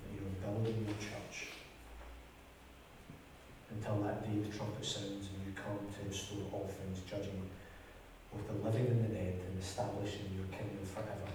That 0.03 0.11
you 0.15 0.23
are 0.23 0.39
building 0.47 0.87
your 0.87 0.97
church 0.99 1.55
until 3.71 4.03
that 4.03 4.23
day 4.23 4.39
the 4.39 4.57
trumpet 4.57 4.85
sounds 4.85 5.29
and 5.35 5.47
you 5.47 5.53
come 5.55 5.79
to 5.83 6.09
restore 6.09 6.47
all 6.53 6.71
things, 6.71 7.01
judging 7.09 7.51
both 8.33 8.47
the 8.47 8.55
living 8.65 8.87
and 8.87 9.05
the 9.05 9.15
dead 9.15 9.35
and 9.47 9.61
establishing 9.61 10.31
your 10.37 10.47
kingdom 10.47 10.85
forever 10.87 11.31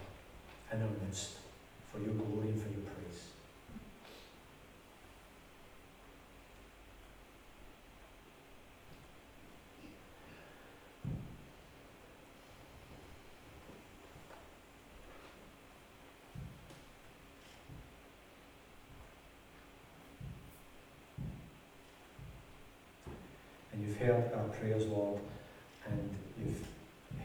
in 0.72 0.82
our 0.82 0.90
midst 1.06 1.32
for 1.92 2.00
your 2.00 2.14
glory 2.14 2.50
and 2.50 2.62
for 2.62 2.70
your 2.70 2.82
praise. 2.82 3.24
And 23.72 23.79
you've 23.90 23.98
heard 23.98 24.32
our 24.36 24.44
prayers, 24.50 24.86
Lord, 24.86 25.20
and 25.90 26.16
you've 26.40 26.64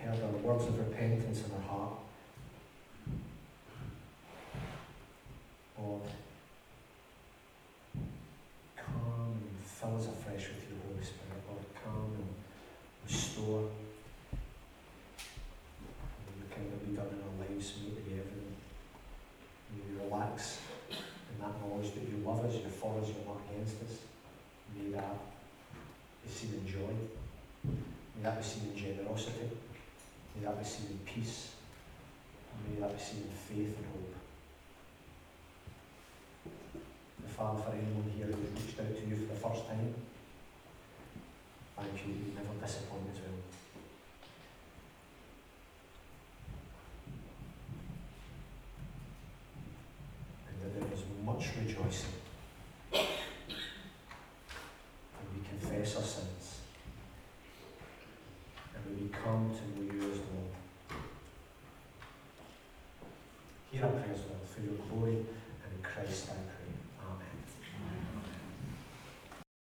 heard 0.02 0.22
our 0.22 0.30
words 0.38 0.64
of 0.64 0.78
repentance 0.78 1.42
in 1.44 1.52
our 1.52 1.60
heart. 1.60 1.92
Lord, 5.78 6.02
be 28.45 28.51
seen 28.51 28.70
in 28.70 28.76
generosity. 28.76 29.49
May 30.36 30.47
that 30.47 30.59
be 30.59 30.64
seen 30.64 30.86
in 30.90 30.99
peace. 31.07 31.53
And 32.53 32.74
may 32.74 32.80
that 32.80 32.97
be 32.97 33.03
seen 33.03 33.22
in 33.22 33.30
faith 33.32 33.76
and 33.76 33.86
hope. 33.92 34.14
The 37.22 37.28
Father, 37.28 37.62
for 37.62 37.70
anyone 37.72 38.12
here 38.16 38.26
who 38.26 38.36
reached 38.55 38.78
out 38.78 38.95
to 38.95 39.07
you 39.09 39.16
for 39.16 39.32
the 39.32 39.40
first 39.40 39.66
time, 39.66 39.95
thank 41.76 42.07
you. 42.07 42.12
You 42.12 42.34
never 42.34 42.55
disappoint 42.61 43.09
as 43.12 43.20
well. 43.20 43.63